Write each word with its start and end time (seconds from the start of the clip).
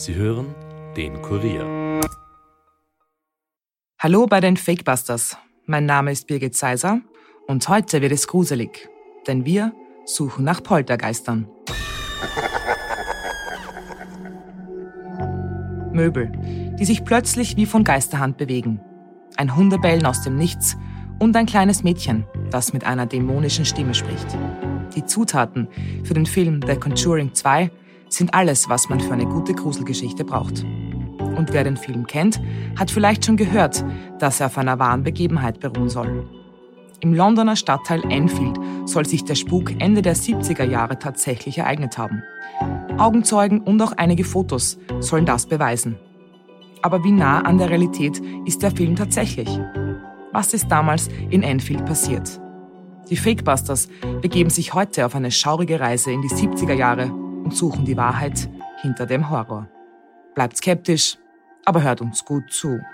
Sie 0.00 0.14
hören 0.14 0.54
den 0.96 1.20
Kurier. 1.20 2.00
Hallo 3.98 4.26
bei 4.26 4.40
den 4.40 4.56
Fakebusters. 4.56 5.36
Mein 5.66 5.84
Name 5.84 6.10
ist 6.10 6.26
Birgit 6.26 6.56
Seiser 6.56 7.02
und 7.46 7.68
heute 7.68 8.00
wird 8.00 8.12
es 8.12 8.26
gruselig, 8.26 8.88
denn 9.26 9.44
wir 9.44 9.74
suchen 10.06 10.42
nach 10.42 10.62
Poltergeistern. 10.62 11.50
Möbel, 15.92 16.32
die 16.78 16.86
sich 16.86 17.04
plötzlich 17.04 17.58
wie 17.58 17.66
von 17.66 17.84
Geisterhand 17.84 18.38
bewegen. 18.38 18.80
Ein 19.36 19.54
Hundebellen 19.54 20.06
aus 20.06 20.22
dem 20.22 20.36
Nichts 20.36 20.78
und 21.18 21.36
ein 21.36 21.44
kleines 21.44 21.82
Mädchen, 21.82 22.24
das 22.50 22.72
mit 22.72 22.84
einer 22.84 23.04
dämonischen 23.04 23.66
Stimme 23.66 23.92
spricht. 23.92 24.28
Die 24.96 25.04
Zutaten 25.04 25.68
für 26.04 26.14
den 26.14 26.24
Film 26.24 26.62
The 26.66 26.76
Conjuring 26.76 27.34
2 27.34 27.70
sind 28.12 28.34
alles, 28.34 28.68
was 28.68 28.88
man 28.88 29.00
für 29.00 29.12
eine 29.12 29.26
gute 29.26 29.54
Gruselgeschichte 29.54 30.24
braucht. 30.24 30.64
Und 31.36 31.52
wer 31.52 31.64
den 31.64 31.76
Film 31.76 32.06
kennt, 32.06 32.40
hat 32.78 32.90
vielleicht 32.90 33.24
schon 33.24 33.36
gehört, 33.36 33.84
dass 34.18 34.40
er 34.40 34.46
auf 34.46 34.58
einer 34.58 34.78
wahren 34.78 35.02
Begebenheit 35.02 35.60
beruhen 35.60 35.88
soll. 35.88 36.28
Im 37.00 37.14
Londoner 37.14 37.56
Stadtteil 37.56 38.02
Enfield 38.10 38.58
soll 38.84 39.06
sich 39.06 39.24
der 39.24 39.34
Spuk 39.34 39.72
Ende 39.80 40.02
der 40.02 40.14
70er 40.14 40.64
Jahre 40.64 40.98
tatsächlich 40.98 41.56
ereignet 41.56 41.96
haben. 41.96 42.22
Augenzeugen 42.98 43.60
und 43.60 43.80
auch 43.80 43.92
einige 43.92 44.24
Fotos 44.24 44.78
sollen 44.98 45.24
das 45.24 45.46
beweisen. 45.46 45.96
Aber 46.82 47.02
wie 47.04 47.12
nah 47.12 47.40
an 47.40 47.58
der 47.58 47.70
Realität 47.70 48.20
ist 48.44 48.62
der 48.62 48.70
Film 48.70 48.96
tatsächlich? 48.96 49.48
Was 50.32 50.52
ist 50.52 50.68
damals 50.68 51.08
in 51.30 51.42
Enfield 51.42 51.86
passiert? 51.86 52.40
Die 53.08 53.16
Fakebusters 53.16 53.88
begeben 54.20 54.50
sich 54.50 54.74
heute 54.74 55.06
auf 55.06 55.14
eine 55.14 55.30
schaurige 55.30 55.80
Reise 55.80 56.12
in 56.12 56.22
die 56.22 56.28
70er 56.28 56.74
Jahre 56.74 57.10
und 57.50 57.56
suchen 57.56 57.84
die 57.84 57.96
Wahrheit 57.96 58.48
hinter 58.80 59.06
dem 59.06 59.28
Horror. 59.28 59.66
Bleibt 60.36 60.56
skeptisch, 60.56 61.18
aber 61.64 61.82
hört 61.82 62.00
uns 62.00 62.24
gut 62.24 62.44
zu. 62.52 62.68
Hilfe, 62.68 62.84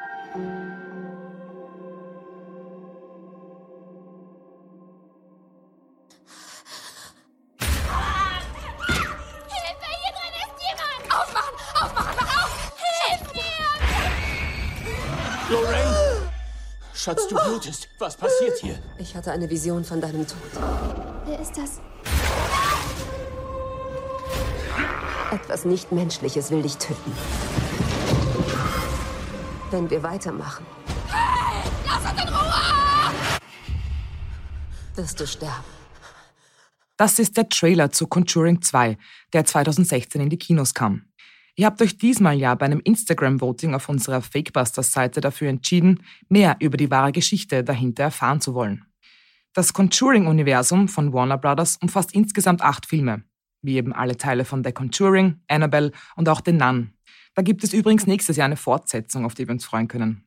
hier 10.01 10.15
drin 10.17 10.35
ist 10.41 10.57
jemand! 10.65 11.05
Aufmachen! 11.13 11.55
Aufmachen! 11.83 12.17
Mach 12.19 12.31
auf! 12.45 12.73
Hilf 12.81 13.21
mir! 13.35 13.67
Lorraine! 15.51 16.33
Schatz, 16.95 17.29
du 17.29 17.37
blutest. 17.37 17.91
Was 17.99 18.17
passiert 18.17 18.57
hier? 18.63 18.79
Ich 18.99 19.15
hatte 19.15 19.33
eine 19.33 19.51
Vision 19.51 19.85
von 19.85 20.01
deinem 20.01 20.27
Tod. 20.27 20.41
Wer 21.27 21.41
ist 21.41 21.59
das? 21.59 21.83
Etwas 25.37 25.67
Nichtmenschliches 25.67 26.51
will 26.51 26.63
dich 26.63 26.79
töten. 26.79 27.13
Wenn 29.71 29.91
wir 29.91 30.03
weitermachen, 30.03 30.65
Lass 31.85 32.11
uns 32.11 32.23
in 32.23 32.29
Ruhe! 32.29 33.39
wirst 34.95 35.21
du 35.21 35.27
sterben. 35.27 35.65
Das 36.97 37.19
ist 37.19 37.37
der 37.37 37.51
Trailer 37.51 37.93
zu 37.93 38.07
Conjuring 38.07 38.63
2, 38.63 38.97
der 39.35 39.45
2016 39.45 40.23
in 40.23 40.31
die 40.31 40.39
Kinos 40.39 40.73
kam. 40.73 41.03
Ihr 41.55 41.67
habt 41.67 41.83
euch 41.83 41.99
diesmal 41.99 42.39
ja 42.39 42.55
bei 42.55 42.65
einem 42.65 42.81
Instagram-Voting 42.81 43.75
auf 43.75 43.91
unserer 43.91 44.23
Fakebusters-Seite 44.23 45.21
dafür 45.21 45.51
entschieden, 45.51 46.03
mehr 46.31 46.57
über 46.61 46.79
die 46.79 46.91
wahre 46.91 47.13
Geschichte 47.13 47.63
dahinter 47.63 48.05
erfahren 48.05 48.41
zu 48.41 48.55
wollen. 48.55 48.87
Das 49.53 49.75
Conjuring-Universum 49.75 50.89
von 50.89 51.13
Warner 51.13 51.37
Brothers 51.37 51.77
umfasst 51.83 52.15
insgesamt 52.15 52.63
acht 52.63 52.87
Filme, 52.87 53.23
wie 53.63 53.77
eben 53.77 53.93
alle 53.93 54.17
Teile 54.17 54.45
von 54.45 54.65
The 54.65 54.73
Conjuring, 54.73 55.41
Annabelle 55.49 55.93
und 56.17 56.29
auch 56.29 56.41
The 56.45 56.53
Nun. 56.53 56.93
Da 57.35 57.43
gibt 57.43 57.65
es 57.65 57.73
übrigens 57.73 58.07
nächstes 58.07 58.37
Jahr 58.37 58.47
eine 58.47 58.57
Fortsetzung, 58.57 59.25
auf 59.25 59.35
die 59.35 59.47
wir 59.47 59.53
uns 59.53 59.65
freuen 59.65 59.89
können. 59.89 60.27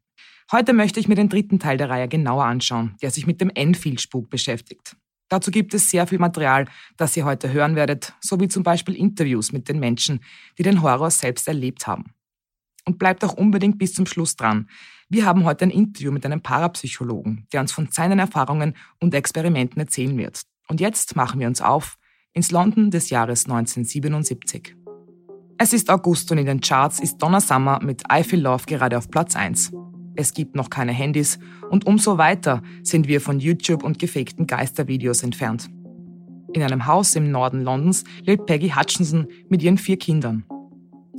Heute 0.52 0.74
möchte 0.74 1.00
ich 1.00 1.08
mir 1.08 1.16
den 1.16 1.30
dritten 1.30 1.60
Teil 1.60 1.78
der 1.78 1.90
Reihe 1.90 2.08
genauer 2.08 2.46
anschauen, 2.46 2.96
der 3.02 3.12
sich 3.12 3.28
mit 3.28 3.40
dem 3.40 3.52
Enfield-Spuk 3.54 4.30
beschäftigt. 4.30 4.96
Dazu 5.28 5.52
gibt 5.52 5.76
es 5.76 5.92
sehr 5.92 6.08
viel 6.08 6.18
Material, 6.18 6.66
das 6.98 7.16
ihr 7.16 7.24
heute 7.24 7.54
hören 7.54 7.76
werdet, 7.76 8.14
sowie 8.20 8.48
zum 8.48 8.64
Beispiel 8.64 8.96
Interviews 8.96 9.52
mit 9.52 9.70
den 9.70 9.80
Menschen, 9.80 10.22
die 10.58 10.64
den 10.64 10.82
Horror 10.82 11.12
selbst 11.12 11.48
erlebt 11.48 11.86
haben. 11.86 12.16
Und 12.86 12.98
bleibt 12.98 13.24
auch 13.24 13.34
unbedingt 13.34 13.78
bis 13.78 13.94
zum 13.94 14.08
Schluss 14.08 14.36
dran. 14.36 14.68
Wir 15.08 15.26
haben 15.26 15.44
heute 15.44 15.66
ein 15.66 15.70
Interview 15.70 16.12
mit 16.12 16.26
einem 16.26 16.42
Parapsychologen, 16.42 17.48
der 17.54 17.62
uns 17.62 17.72
von 17.72 17.90
seinen 17.92 18.18
Erfahrungen 18.18 18.76
und 19.00 19.14
Experimenten 19.14 19.80
erzählen 19.80 20.18
wird. 20.18 20.42
Und 20.68 20.82
jetzt 20.82 21.16
machen 21.16 21.40
wir 21.40 21.48
uns 21.48 21.62
auf 21.62 21.99
ins 22.34 22.52
London 22.52 22.92
des 22.92 23.10
Jahres 23.10 23.46
1977. 23.46 24.76
Es 25.58 25.74
ist 25.74 25.90
August 25.90 26.32
und 26.32 26.38
in 26.38 26.46
den 26.46 26.62
Charts 26.62 27.00
ist 27.00 27.18
Donna 27.18 27.42
Summer 27.42 27.80
mit 27.84 28.04
I 28.12 28.24
Feel 28.24 28.42
Love 28.42 28.64
gerade 28.66 28.98
auf 28.98 29.10
Platz 29.10 29.36
1. 29.36 29.72
Es 30.16 30.34
gibt 30.34 30.56
noch 30.56 30.70
keine 30.70 30.92
Handys 30.92 31.40
und 31.70 31.86
umso 31.86 32.18
weiter 32.18 32.62
sind 32.84 33.08
wir 33.08 33.22
von 33.22 33.40
YouTube 33.40 33.84
und 33.84 34.00
gefakten 34.00 34.48
Geistervideos 34.48 35.24
entfernt. 35.24 35.70
In 36.54 36.64
einem 36.64 36.86
Haus 36.88 37.16
im 37.16 37.32
Norden 37.32 37.62
Londons 37.62 38.04
lebt 38.24 38.46
Peggy 38.46 38.70
Hutchinson 38.70 39.28
mit 39.50 39.62
ihren 39.62 39.78
vier 39.78 39.98
Kindern. 39.98 40.46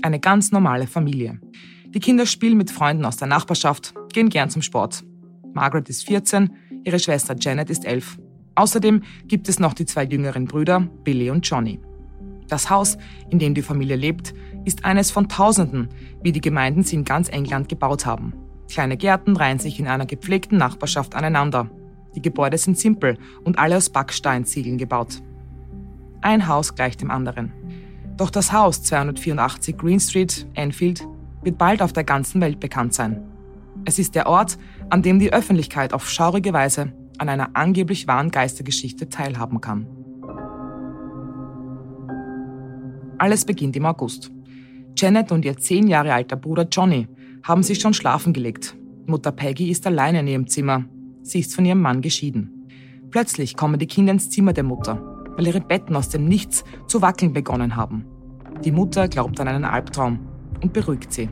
Eine 0.03 0.21
ganz 0.21 0.53
normale 0.53 0.87
Familie. 0.87 1.41
Die 1.88 2.00
Kinder 2.00 2.27
spielen 2.27 2.56
mit 2.56 2.71
Freunden 2.71 3.04
aus 3.04 3.16
der 3.16 3.28
Nachbarschaft, 3.28 3.94
gehen 4.12 4.28
gern 4.28 4.50
zum 4.50 4.62
Sport. 4.62 5.04
Margaret 5.53 5.88
ist 5.88 6.06
14, 6.06 6.50
ihre 6.84 6.98
Schwester 6.98 7.37
Janet 7.38 7.71
ist 7.71 7.84
11. 7.84 8.19
Außerdem 8.60 9.00
gibt 9.26 9.48
es 9.48 9.59
noch 9.59 9.72
die 9.72 9.87
zwei 9.87 10.04
jüngeren 10.04 10.44
Brüder, 10.44 10.81
Billy 10.81 11.31
und 11.31 11.48
Johnny. 11.48 11.81
Das 12.47 12.69
Haus, 12.69 12.98
in 13.31 13.38
dem 13.38 13.54
die 13.54 13.62
Familie 13.62 13.97
lebt, 13.97 14.34
ist 14.66 14.84
eines 14.84 15.10
von 15.10 15.31
Tausenden, 15.31 15.88
wie 16.22 16.31
die 16.31 16.43
Gemeinden 16.43 16.82
sie 16.82 16.97
in 16.97 17.06
ganz 17.06 17.31
England 17.31 17.71
gebaut 17.71 18.04
haben. 18.04 18.34
Kleine 18.71 18.98
Gärten 18.98 19.34
reihen 19.34 19.59
sich 19.59 19.81
in 19.81 19.88
einer 19.88 20.04
gepflegten 20.04 20.59
Nachbarschaft 20.59 21.15
aneinander. 21.15 21.71
Die 22.15 22.21
Gebäude 22.21 22.59
sind 22.59 22.76
simpel 22.76 23.16
und 23.44 23.59
alle 23.59 23.78
aus 23.78 23.88
Backsteinziegeln 23.88 24.77
gebaut. 24.77 25.22
Ein 26.21 26.47
Haus 26.47 26.75
gleicht 26.75 27.00
dem 27.00 27.10
anderen. 27.10 27.54
Doch 28.19 28.28
das 28.28 28.53
Haus 28.53 28.82
284 28.82 29.78
Green 29.78 30.00
Street, 30.00 30.47
Enfield, 30.53 31.09
wird 31.42 31.56
bald 31.56 31.81
auf 31.81 31.94
der 31.94 32.04
ganzen 32.04 32.42
Welt 32.42 32.60
bekannt 32.60 32.92
sein. 32.92 33.22
Es 33.87 33.98
ist 33.98 34.15
der 34.15 34.27
Ort, 34.27 34.59
an 34.91 35.00
dem 35.00 35.19
die 35.19 35.32
Öffentlichkeit 35.32 35.94
auf 35.94 36.10
schaurige 36.10 36.53
Weise 36.53 36.92
an 37.20 37.28
einer 37.28 37.50
angeblich 37.53 38.08
wahren 38.08 38.31
Geistergeschichte 38.31 39.08
teilhaben 39.08 39.60
kann. 39.60 39.86
Alles 43.19 43.44
beginnt 43.44 43.76
im 43.76 43.84
August. 43.84 44.32
Janet 44.97 45.30
und 45.30 45.44
ihr 45.44 45.56
zehn 45.59 45.86
Jahre 45.86 46.14
alter 46.14 46.36
Bruder 46.36 46.66
Johnny 46.70 47.09
haben 47.42 47.62
sich 47.62 47.78
schon 47.78 47.92
schlafen 47.92 48.32
gelegt. 48.32 48.75
Mutter 49.04 49.32
Peggy 49.32 49.70
ist 49.70 49.86
alleine 49.86 50.20
in 50.20 50.28
ihrem 50.28 50.47
Zimmer. 50.47 50.86
Sie 51.22 51.41
ist 51.41 51.54
von 51.54 51.66
ihrem 51.66 51.82
Mann 51.82 52.00
geschieden. 52.00 52.66
Plötzlich 53.10 53.54
kommen 53.54 53.78
die 53.78 53.86
Kinder 53.86 54.12
ins 54.12 54.30
Zimmer 54.30 54.54
der 54.54 54.64
Mutter, 54.64 55.03
weil 55.36 55.47
ihre 55.47 55.60
Betten 55.60 55.97
aus 55.97 56.09
dem 56.09 56.25
Nichts 56.25 56.64
zu 56.86 57.03
wackeln 57.03 57.34
begonnen 57.34 57.76
haben. 57.76 58.06
Die 58.64 58.72
Mutter 58.72 59.09
glaubt 59.09 59.38
an 59.41 59.48
einen 59.48 59.64
Albtraum 59.64 60.20
und 60.62 60.72
beruhigt 60.72 61.12
sie. 61.12 61.28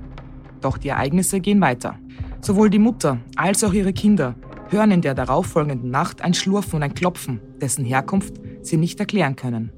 Doch 0.60 0.76
die 0.76 0.88
Ereignisse 0.88 1.40
gehen 1.40 1.60
weiter. 1.62 1.98
Sowohl 2.42 2.68
die 2.68 2.78
Mutter 2.78 3.18
als 3.36 3.64
auch 3.64 3.72
ihre 3.72 3.94
Kinder 3.94 4.34
hören 4.70 4.90
in 4.90 5.00
der 5.02 5.14
darauffolgenden 5.14 5.90
Nacht 5.90 6.22
ein 6.22 6.34
Schlurfen 6.34 6.76
und 6.76 6.82
ein 6.82 6.94
Klopfen, 6.94 7.40
dessen 7.60 7.84
Herkunft 7.84 8.34
sie 8.62 8.76
nicht 8.76 9.00
erklären 9.00 9.36
können. 9.36 9.72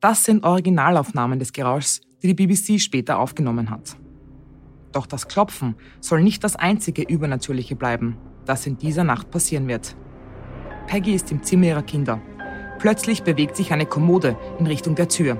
Das 0.00 0.24
sind 0.24 0.44
Originalaufnahmen 0.44 1.40
des 1.40 1.52
Geräuschs, 1.52 2.00
die 2.22 2.32
die 2.32 2.46
BBC 2.46 2.80
später 2.80 3.18
aufgenommen 3.18 3.68
hat. 3.68 3.96
Doch 4.92 5.06
das 5.06 5.28
Klopfen 5.28 5.74
soll 6.00 6.22
nicht 6.22 6.44
das 6.44 6.56
einzige 6.56 7.02
Übernatürliche 7.02 7.74
bleiben, 7.76 8.16
das 8.46 8.66
in 8.66 8.78
dieser 8.78 9.04
Nacht 9.04 9.30
passieren 9.30 9.66
wird. 9.66 9.96
Peggy 10.88 11.12
ist 11.12 11.30
im 11.30 11.42
Zimmer 11.42 11.66
ihrer 11.66 11.82
Kinder. 11.82 12.18
Plötzlich 12.78 13.22
bewegt 13.22 13.56
sich 13.56 13.74
eine 13.74 13.84
Kommode 13.84 14.36
in 14.58 14.66
Richtung 14.66 14.94
der 14.94 15.08
Tür. 15.08 15.36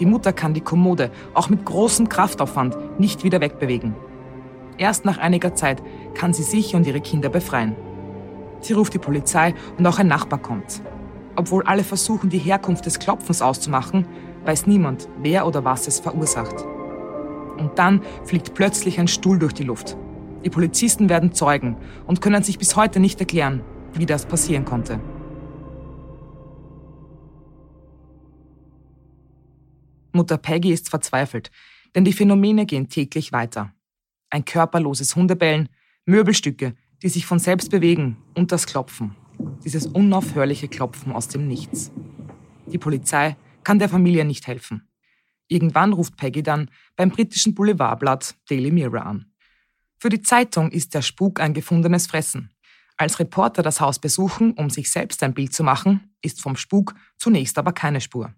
Die 0.00 0.06
Mutter 0.06 0.32
kann 0.32 0.54
die 0.54 0.62
Kommode 0.62 1.10
auch 1.34 1.50
mit 1.50 1.66
großem 1.66 2.08
Kraftaufwand 2.08 2.98
nicht 2.98 3.22
wieder 3.22 3.42
wegbewegen. 3.42 3.94
Erst 4.78 5.04
nach 5.04 5.18
einiger 5.18 5.54
Zeit 5.54 5.82
kann 6.14 6.32
sie 6.32 6.42
sich 6.42 6.74
und 6.74 6.86
ihre 6.86 7.02
Kinder 7.02 7.28
befreien. 7.28 7.76
Sie 8.60 8.72
ruft 8.72 8.94
die 8.94 8.98
Polizei 8.98 9.54
und 9.76 9.86
auch 9.86 9.98
ein 9.98 10.08
Nachbar 10.08 10.38
kommt. 10.38 10.80
Obwohl 11.36 11.64
alle 11.64 11.84
versuchen, 11.84 12.30
die 12.30 12.38
Herkunft 12.38 12.86
des 12.86 12.98
Klopfens 12.98 13.42
auszumachen, 13.42 14.06
weiß 14.46 14.66
niemand, 14.66 15.06
wer 15.20 15.46
oder 15.46 15.64
was 15.64 15.86
es 15.86 16.00
verursacht. 16.00 16.64
Und 17.58 17.78
dann 17.78 18.00
fliegt 18.24 18.54
plötzlich 18.54 18.98
ein 18.98 19.08
Stuhl 19.08 19.38
durch 19.38 19.52
die 19.52 19.64
Luft. 19.64 19.98
Die 20.46 20.50
Polizisten 20.50 21.10
werden 21.10 21.34
Zeugen 21.34 21.76
und 22.06 22.22
können 22.22 22.42
sich 22.42 22.58
bis 22.58 22.74
heute 22.74 23.00
nicht 23.00 23.20
erklären, 23.20 23.62
wie 23.94 24.06
das 24.06 24.26
passieren 24.26 24.64
konnte. 24.64 25.00
Mutter 30.12 30.38
Peggy 30.38 30.72
ist 30.72 30.88
verzweifelt, 30.88 31.50
denn 31.94 32.04
die 32.04 32.12
Phänomene 32.12 32.66
gehen 32.66 32.88
täglich 32.88 33.32
weiter. 33.32 33.72
ein 34.30 34.44
körperloses 34.44 35.16
Hundebellen, 35.16 35.68
Möbelstücke, 36.04 36.74
die 37.02 37.08
sich 37.08 37.26
von 37.26 37.38
selbst 37.38 37.70
bewegen 37.70 38.16
und 38.34 38.52
das 38.52 38.66
Klopfen. 38.66 39.14
Dieses 39.64 39.86
unaufhörliche 39.86 40.68
Klopfen 40.68 41.12
aus 41.12 41.28
dem 41.28 41.46
Nichts. 41.48 41.92
Die 42.66 42.78
Polizei 42.78 43.36
kann 43.64 43.78
der 43.78 43.88
Familie 43.88 44.24
nicht 44.24 44.46
helfen. 44.46 44.88
Irgendwann 45.48 45.92
ruft 45.92 46.16
Peggy 46.16 46.42
dann 46.42 46.70
beim 46.96 47.10
britischen 47.10 47.54
Boulevardblatt 47.54 48.34
Daily 48.48 48.70
Mirror 48.70 49.06
an. 49.06 49.32
Für 49.98 50.10
die 50.10 50.20
Zeitung 50.20 50.70
ist 50.70 50.94
der 50.94 51.02
Spuk 51.02 51.40
ein 51.40 51.54
gefundenes 51.54 52.06
Fressen. 52.06 52.50
Als 52.98 53.20
Reporter 53.20 53.62
das 53.62 53.80
Haus 53.80 54.00
besuchen, 54.00 54.52
um 54.52 54.70
sich 54.70 54.90
selbst 54.90 55.22
ein 55.22 55.32
Bild 55.32 55.54
zu 55.54 55.62
machen, 55.62 56.12
ist 56.20 56.42
vom 56.42 56.56
Spuk 56.56 56.96
zunächst 57.16 57.56
aber 57.56 57.72
keine 57.72 58.00
Spur. 58.00 58.34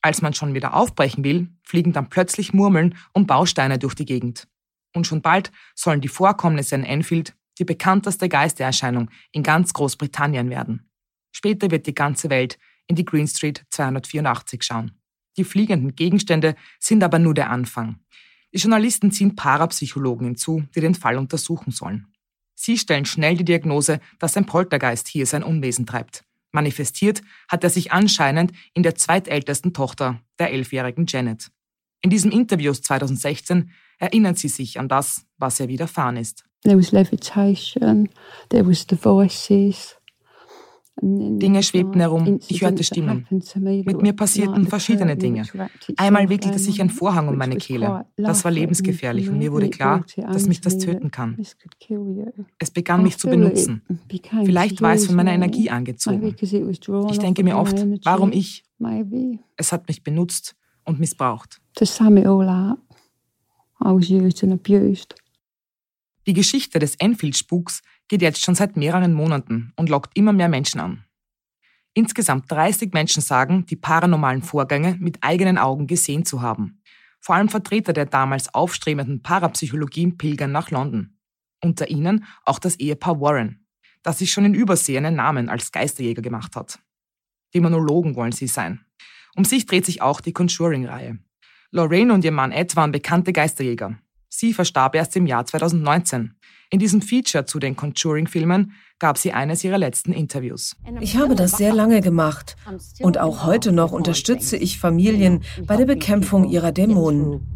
Als 0.00 0.22
man 0.22 0.32
schon 0.32 0.54
wieder 0.54 0.74
aufbrechen 0.74 1.22
will, 1.22 1.48
fliegen 1.62 1.92
dann 1.92 2.08
plötzlich 2.08 2.54
Murmeln 2.54 2.96
und 3.12 3.26
Bausteine 3.26 3.78
durch 3.78 3.94
die 3.94 4.06
Gegend. 4.06 4.48
Und 4.94 5.06
schon 5.06 5.20
bald 5.20 5.52
sollen 5.74 6.00
die 6.00 6.08
Vorkommnisse 6.08 6.74
in 6.74 6.84
Enfield 6.84 7.34
die 7.58 7.64
bekannteste 7.64 8.28
Geistererscheinung 8.28 9.10
in 9.32 9.42
ganz 9.42 9.74
Großbritannien 9.74 10.48
werden. 10.48 10.88
Später 11.30 11.70
wird 11.70 11.86
die 11.86 11.94
ganze 11.94 12.30
Welt 12.30 12.58
in 12.86 12.96
die 12.96 13.04
Green 13.04 13.28
Street 13.28 13.64
284 13.70 14.62
schauen. 14.62 14.92
Die 15.36 15.44
fliegenden 15.44 15.94
Gegenstände 15.94 16.54
sind 16.78 17.02
aber 17.02 17.18
nur 17.18 17.34
der 17.34 17.50
Anfang. 17.50 17.98
Die 18.52 18.58
Journalisten 18.58 19.10
ziehen 19.10 19.36
Parapsychologen 19.36 20.26
hinzu, 20.26 20.64
die 20.74 20.80
den 20.80 20.94
Fall 20.94 21.18
untersuchen 21.18 21.70
sollen. 21.70 22.13
Sie 22.54 22.78
stellen 22.78 23.04
schnell 23.04 23.36
die 23.36 23.44
Diagnose, 23.44 24.00
dass 24.18 24.36
ein 24.36 24.46
Poltergeist 24.46 25.08
hier 25.08 25.26
sein 25.26 25.42
Unwesen 25.42 25.86
treibt. 25.86 26.24
Manifestiert 26.52 27.22
hat 27.48 27.64
er 27.64 27.70
sich 27.70 27.92
anscheinend 27.92 28.52
in 28.74 28.82
der 28.84 28.94
zweitältesten 28.94 29.72
Tochter, 29.72 30.20
der 30.38 30.52
elfjährigen 30.52 31.06
Janet. 31.06 31.50
In 32.00 32.10
diesem 32.10 32.30
Interview 32.30 32.72
2016 32.72 33.70
erinnern 33.98 34.36
sie 34.36 34.48
sich 34.48 34.78
an 34.78 34.88
das, 34.88 35.26
was 35.36 35.58
ihr 35.58 35.68
widerfahren 35.68 36.16
ist. 36.16 36.44
There 36.62 36.78
was 36.78 36.92
levitation, 36.92 38.08
there 38.50 38.66
was 38.66 38.86
the 38.88 38.96
voices. 38.96 39.96
Dinge 41.02 41.62
schwebten 41.62 42.00
herum, 42.00 42.38
ich 42.48 42.62
hörte 42.62 42.84
Stimmen. 42.84 43.26
Mit 43.30 44.00
mir 44.00 44.12
passierten 44.12 44.66
verschiedene 44.66 45.16
Dinge. 45.16 45.44
Einmal 45.96 46.28
wickelte 46.28 46.58
sich 46.58 46.80
ein 46.80 46.90
Vorhang 46.90 47.28
um 47.28 47.36
meine 47.36 47.56
Kehle. 47.56 48.06
Das 48.16 48.44
war 48.44 48.50
lebensgefährlich 48.50 49.28
und 49.28 49.38
mir 49.38 49.52
wurde 49.52 49.70
klar, 49.70 50.04
dass 50.16 50.46
mich 50.46 50.60
das 50.60 50.78
töten 50.78 51.10
kann. 51.10 51.36
Es 52.58 52.70
begann 52.70 53.02
mich 53.02 53.18
zu 53.18 53.28
benutzen. 53.28 53.82
Vielleicht 54.44 54.80
war 54.82 54.94
es 54.94 55.06
von 55.06 55.16
meiner 55.16 55.32
Energie 55.32 55.68
angezogen. 55.70 56.34
Ich 57.10 57.18
denke 57.18 57.42
mir 57.42 57.56
oft, 57.56 57.84
warum 58.04 58.32
ich? 58.32 58.64
Es 59.56 59.72
hat 59.72 59.88
mich 59.88 60.02
benutzt 60.02 60.54
und 60.84 61.00
missbraucht. 61.00 61.60
Die 66.26 66.32
Geschichte 66.32 66.78
des 66.78 66.94
Enfield-Spuks 66.96 67.82
geht 68.08 68.22
jetzt 68.22 68.42
schon 68.42 68.54
seit 68.54 68.76
mehreren 68.76 69.14
Monaten 69.14 69.72
und 69.76 69.88
lockt 69.88 70.16
immer 70.16 70.32
mehr 70.32 70.48
Menschen 70.48 70.80
an. 70.80 71.04
Insgesamt 71.94 72.50
30 72.50 72.92
Menschen 72.92 73.22
sagen, 73.22 73.66
die 73.66 73.76
paranormalen 73.76 74.42
Vorgänge 74.42 74.96
mit 74.98 75.18
eigenen 75.22 75.58
Augen 75.58 75.86
gesehen 75.86 76.24
zu 76.24 76.42
haben. 76.42 76.82
Vor 77.20 77.36
allem 77.36 77.48
Vertreter 77.48 77.92
der 77.92 78.06
damals 78.06 78.52
aufstrebenden 78.52 79.22
Parapsychologie 79.22 80.12
pilgern 80.12 80.52
nach 80.52 80.70
London. 80.70 81.16
Unter 81.62 81.88
ihnen 81.88 82.24
auch 82.44 82.58
das 82.58 82.76
Ehepaar 82.76 83.20
Warren, 83.20 83.64
das 84.02 84.18
sich 84.18 84.32
schon 84.32 84.44
in 84.44 84.54
Übersee 84.54 84.98
einen 84.98 85.14
Namen 85.14 85.48
als 85.48 85.72
Geisterjäger 85.72 86.20
gemacht 86.20 86.56
hat. 86.56 86.80
Dämonologen 87.54 88.16
wollen 88.16 88.32
sie 88.32 88.48
sein. 88.48 88.84
Um 89.36 89.44
sich 89.44 89.64
dreht 89.66 89.86
sich 89.86 90.02
auch 90.02 90.20
die 90.20 90.32
Conjuring-Reihe. 90.32 91.18
Lorraine 91.70 92.12
und 92.12 92.24
ihr 92.24 92.32
Mann 92.32 92.52
Ed 92.52 92.76
waren 92.76 92.92
bekannte 92.92 93.32
Geisterjäger. 93.32 93.98
Sie 94.36 94.52
verstarb 94.52 94.96
erst 94.96 95.14
im 95.14 95.26
Jahr 95.26 95.46
2019. 95.46 96.34
In 96.68 96.80
diesem 96.80 97.02
Feature 97.02 97.46
zu 97.46 97.60
den 97.60 97.76
Conjuring-Filmen 97.76 98.72
gab 98.98 99.16
sie 99.16 99.32
eines 99.32 99.62
ihrer 99.62 99.78
letzten 99.78 100.12
Interviews. 100.12 100.74
Ich 100.98 101.16
habe 101.16 101.36
das 101.36 101.52
sehr 101.52 101.72
lange 101.72 102.00
gemacht 102.00 102.56
und 103.00 103.18
auch 103.18 103.46
heute 103.46 103.70
noch 103.70 103.92
unterstütze 103.92 104.56
ich 104.56 104.80
Familien 104.80 105.44
bei 105.68 105.76
der 105.76 105.86
Bekämpfung 105.86 106.48
ihrer 106.48 106.72
Dämonen. 106.72 107.46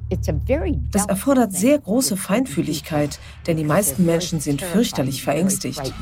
Das 0.93 1.07
erfordert 1.07 1.53
sehr 1.53 1.81
große 1.81 2.17
Feinfühligkeit, 2.17 3.19
denn 3.49 3.57
die 3.57 3.65
meisten 3.65 4.07
Menschen 4.07 4.39
sind 4.39 4.63
fürchterlich 4.63 5.25
verängstigt. 5.25 5.93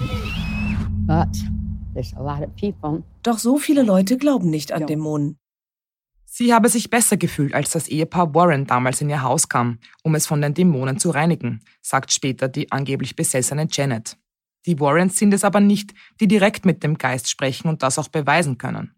Doch 3.22 3.38
so 3.38 3.56
viele 3.56 3.82
Leute 3.82 4.18
glauben 4.18 4.50
nicht 4.50 4.72
an 4.72 4.86
Dämonen. 4.86 5.38
Sie 6.38 6.52
habe 6.52 6.68
sich 6.68 6.90
besser 6.90 7.16
gefühlt, 7.16 7.54
als 7.54 7.70
das 7.70 7.88
Ehepaar 7.88 8.34
Warren 8.34 8.66
damals 8.66 9.00
in 9.00 9.08
ihr 9.08 9.22
Haus 9.22 9.48
kam, 9.48 9.78
um 10.02 10.14
es 10.14 10.26
von 10.26 10.42
den 10.42 10.52
Dämonen 10.52 10.98
zu 10.98 11.08
reinigen, 11.08 11.62
sagt 11.80 12.12
später 12.12 12.46
die 12.46 12.70
angeblich 12.70 13.16
besessene 13.16 13.66
Janet. 13.72 14.18
Die 14.66 14.78
Warrens 14.78 15.16
sind 15.16 15.32
es 15.32 15.44
aber 15.44 15.60
nicht, 15.60 15.94
die 16.20 16.28
direkt 16.28 16.66
mit 16.66 16.82
dem 16.82 16.98
Geist 16.98 17.30
sprechen 17.30 17.68
und 17.68 17.82
das 17.82 17.98
auch 17.98 18.08
beweisen 18.08 18.58
können. 18.58 18.94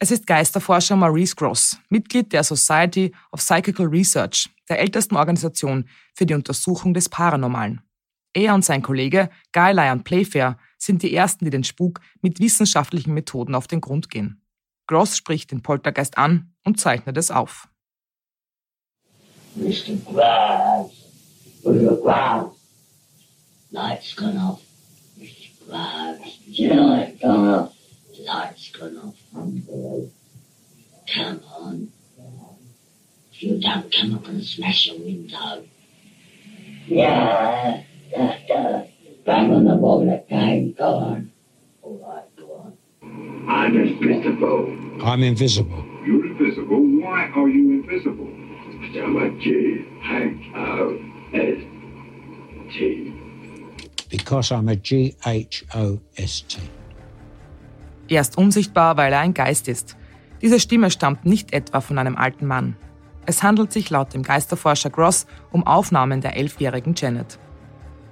Es 0.00 0.10
ist 0.10 0.26
Geisterforscher 0.26 0.96
Maurice 0.96 1.36
Gross, 1.36 1.78
Mitglied 1.88 2.32
der 2.32 2.42
Society 2.42 3.14
of 3.30 3.38
Psychical 3.38 3.86
Research, 3.86 4.50
der 4.68 4.80
ältesten 4.80 5.14
Organisation 5.14 5.88
für 6.16 6.26
die 6.26 6.34
Untersuchung 6.34 6.94
des 6.94 7.08
Paranormalen. 7.08 7.80
Er 8.32 8.56
und 8.56 8.64
sein 8.64 8.82
Kollege 8.82 9.30
Guy 9.52 9.72
Lyon 9.72 10.02
Playfair 10.02 10.58
sind 10.78 11.04
die 11.04 11.14
ersten, 11.14 11.44
die 11.44 11.52
den 11.52 11.62
Spuk 11.62 12.00
mit 12.22 12.40
wissenschaftlichen 12.40 13.14
Methoden 13.14 13.54
auf 13.54 13.68
den 13.68 13.80
Grund 13.80 14.10
gehen. 14.10 14.42
Gross 14.86 15.16
spricht 15.16 15.50
den 15.50 15.62
Poltergeist 15.62 16.16
an 16.16 16.52
und 16.64 16.78
zeichnet 16.78 17.16
es 17.16 17.30
auf. 17.30 17.68
Mr. 19.56 19.96
Krabs, 20.04 20.94
Mr. 21.64 21.96
Krabs, 22.02 22.56
lights 23.70 24.14
gone 24.16 24.38
off. 24.38 24.60
Mr. 25.16 25.48
Krabs, 25.66 26.20
lights 26.46 27.20
gone 27.20 27.48
off. 27.54 27.72
Lights 28.18 28.72
gone 28.72 28.98
off. 28.98 29.14
Come 31.14 31.40
on. 31.58 31.92
If 33.32 33.42
you 33.42 33.60
don't 33.60 33.92
come 33.92 34.14
up 34.14 34.26
and 34.28 34.42
smash 34.42 34.88
your 34.88 34.98
window. 34.98 35.64
Yeah, 36.86 37.82
doctor. 38.10 38.86
Bang 39.24 39.52
on 39.52 39.64
the 39.64 39.74
wall 39.74 40.08
again. 40.08 40.74
Go 40.76 40.84
on. 40.84 41.32
All 41.82 41.98
right. 42.06 42.25
I'm 43.48 43.76
invisible. 43.76 44.76
I'm 45.02 45.22
invisible. 45.22 45.84
You're 46.04 46.26
invisible. 46.26 46.80
Why 47.00 47.30
are 47.34 47.48
you 47.48 47.82
invisible? 47.82 48.28
I'm 48.94 49.16
a 49.16 49.30
G 49.38 49.84
H 50.02 50.50
O 50.54 50.98
S 51.32 51.58
T. 52.72 53.12
Because 54.08 54.52
I'm 54.52 54.68
a 54.68 54.76
G 54.76 55.14
H 55.24 55.64
O 55.74 55.98
S 56.16 56.46
T. 56.46 56.58
Er 58.08 58.20
ist 58.20 58.38
unsichtbar, 58.38 58.96
weil 58.96 59.12
er 59.12 59.20
ein 59.20 59.34
Geist 59.34 59.68
ist. 59.68 59.96
Diese 60.42 60.60
Stimme 60.60 60.90
stammt 60.90 61.24
nicht 61.24 61.52
etwa 61.52 61.80
von 61.80 61.98
einem 61.98 62.16
alten 62.16 62.46
Mann. 62.46 62.76
Es 63.26 63.42
handelt 63.42 63.72
sich 63.72 63.90
laut 63.90 64.14
dem 64.14 64.22
Geisterforscher 64.22 64.90
Gross 64.90 65.26
um 65.50 65.66
Aufnahmen 65.66 66.20
der 66.20 66.36
elfjährigen 66.36 66.94
Janet. 66.96 67.38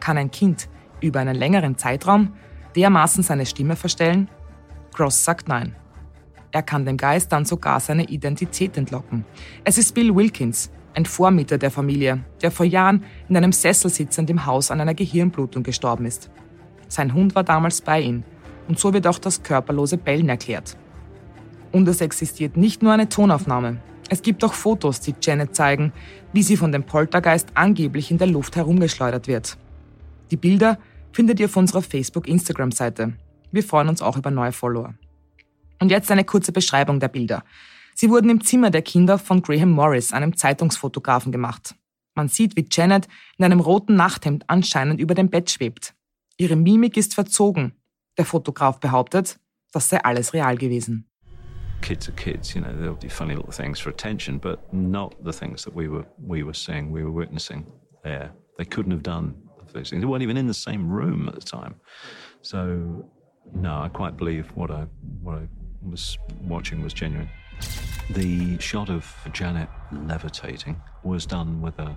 Kann 0.00 0.18
ein 0.18 0.30
Kind 0.30 0.68
über 1.00 1.20
einen 1.20 1.36
längeren 1.36 1.78
Zeitraum 1.78 2.32
dermaßen 2.74 3.22
seine 3.22 3.46
Stimme 3.46 3.76
verstellen? 3.76 4.28
Gross 4.94 5.24
sagt 5.24 5.48
nein. 5.48 5.74
Er 6.52 6.62
kann 6.62 6.86
dem 6.86 6.96
Geist 6.96 7.32
dann 7.32 7.44
sogar 7.44 7.80
seine 7.80 8.04
Identität 8.04 8.76
entlocken. 8.76 9.24
Es 9.64 9.76
ist 9.76 9.92
Bill 9.92 10.14
Wilkins, 10.14 10.70
ein 10.94 11.04
Vormieter 11.04 11.58
der 11.58 11.72
Familie, 11.72 12.24
der 12.40 12.52
vor 12.52 12.64
Jahren 12.64 13.04
in 13.28 13.36
einem 13.36 13.50
Sessel 13.50 13.90
sitzend 13.90 14.30
im 14.30 14.46
Haus 14.46 14.70
an 14.70 14.80
einer 14.80 14.94
Gehirnblutung 14.94 15.64
gestorben 15.64 16.06
ist. 16.06 16.30
Sein 16.86 17.12
Hund 17.12 17.34
war 17.34 17.42
damals 17.42 17.80
bei 17.80 18.00
ihm 18.00 18.22
und 18.68 18.78
so 18.78 18.94
wird 18.94 19.08
auch 19.08 19.18
das 19.18 19.42
körperlose 19.42 19.96
Bellen 19.96 20.28
erklärt. 20.28 20.76
Und 21.72 21.88
es 21.88 22.00
existiert 22.00 22.56
nicht 22.56 22.80
nur 22.80 22.92
eine 22.92 23.08
Tonaufnahme. 23.08 23.78
Es 24.08 24.22
gibt 24.22 24.44
auch 24.44 24.54
Fotos, 24.54 25.00
die 25.00 25.14
Janet 25.20 25.56
zeigen, 25.56 25.92
wie 26.32 26.44
sie 26.44 26.56
von 26.56 26.70
dem 26.70 26.84
Poltergeist 26.84 27.48
angeblich 27.54 28.12
in 28.12 28.18
der 28.18 28.28
Luft 28.28 28.54
herumgeschleudert 28.54 29.26
wird. 29.26 29.58
Die 30.30 30.36
Bilder 30.36 30.78
findet 31.10 31.40
ihr 31.40 31.46
auf 31.46 31.56
unserer 31.56 31.82
Facebook-Instagram-Seite. 31.82 33.14
Wir 33.54 33.62
freuen 33.62 33.88
uns 33.88 34.02
auch 34.02 34.16
über 34.16 34.32
neue 34.32 34.50
Follower. 34.50 34.94
Und 35.80 35.92
jetzt 35.92 36.10
eine 36.10 36.24
kurze 36.24 36.50
Beschreibung 36.50 36.98
der 36.98 37.06
Bilder. 37.06 37.44
Sie 37.94 38.10
wurden 38.10 38.28
im 38.28 38.42
Zimmer 38.42 38.70
der 38.70 38.82
Kinder 38.82 39.16
von 39.16 39.42
Graham 39.42 39.70
Morris, 39.70 40.12
einem 40.12 40.36
Zeitungsfotografen, 40.36 41.30
gemacht. 41.30 41.76
Man 42.16 42.26
sieht, 42.26 42.56
wie 42.56 42.66
Janet 42.68 43.06
in 43.38 43.44
einem 43.44 43.60
roten 43.60 43.94
Nachthemd 43.94 44.42
anscheinend 44.48 44.98
über 44.98 45.14
dem 45.14 45.30
Bett 45.30 45.52
schwebt. 45.52 45.94
Ihre 46.36 46.56
Mimik 46.56 46.96
ist 46.96 47.14
verzogen. 47.14 47.74
Der 48.18 48.24
Fotograf 48.24 48.80
behauptet, 48.80 49.38
das 49.70 49.88
sei 49.88 50.02
alles 50.02 50.32
real 50.32 50.56
gewesen. 50.56 51.08
Kids 51.80 52.08
are 52.08 52.16
kids, 52.16 52.54
you 52.54 52.60
know, 52.60 52.72
they'll 52.72 52.98
do 52.98 53.08
funny 53.08 53.36
little 53.36 53.52
things 53.52 53.78
for 53.78 53.92
attention, 53.92 54.40
but 54.40 54.72
not 54.72 55.14
the 55.24 55.32
things 55.32 55.62
that 55.62 55.76
we 55.76 55.88
were 55.88 56.06
we 56.18 56.42
were 56.42 56.54
seeing, 56.54 56.92
we 56.92 57.04
were 57.04 57.14
witnessing 57.14 57.66
there. 58.02 58.34
They 58.56 58.64
couldn't 58.64 58.90
have 58.90 59.04
done 59.04 59.34
those 59.72 59.90
things. 59.90 60.02
They 60.02 60.06
weren't 60.06 60.24
even 60.24 60.36
in 60.36 60.48
the 60.48 60.54
same 60.54 60.88
room 60.90 61.28
at 61.28 61.34
the 61.34 61.40
time. 61.40 61.74
So 62.42 63.04
no, 63.52 63.80
I 63.80 63.88
quite 63.88 64.16
believe 64.16 64.46
what 64.54 64.70
I 64.70 64.86
what 65.22 65.36
I 65.36 65.48
was 65.82 66.18
watching 66.42 66.82
was 66.82 66.92
genuine. 66.92 67.28
The 68.10 68.58
shot 68.58 68.90
of 68.90 69.14
Janet 69.32 69.68
levitating 69.92 70.80
was 71.02 71.26
done 71.26 71.60
with 71.60 71.78
a 71.78 71.96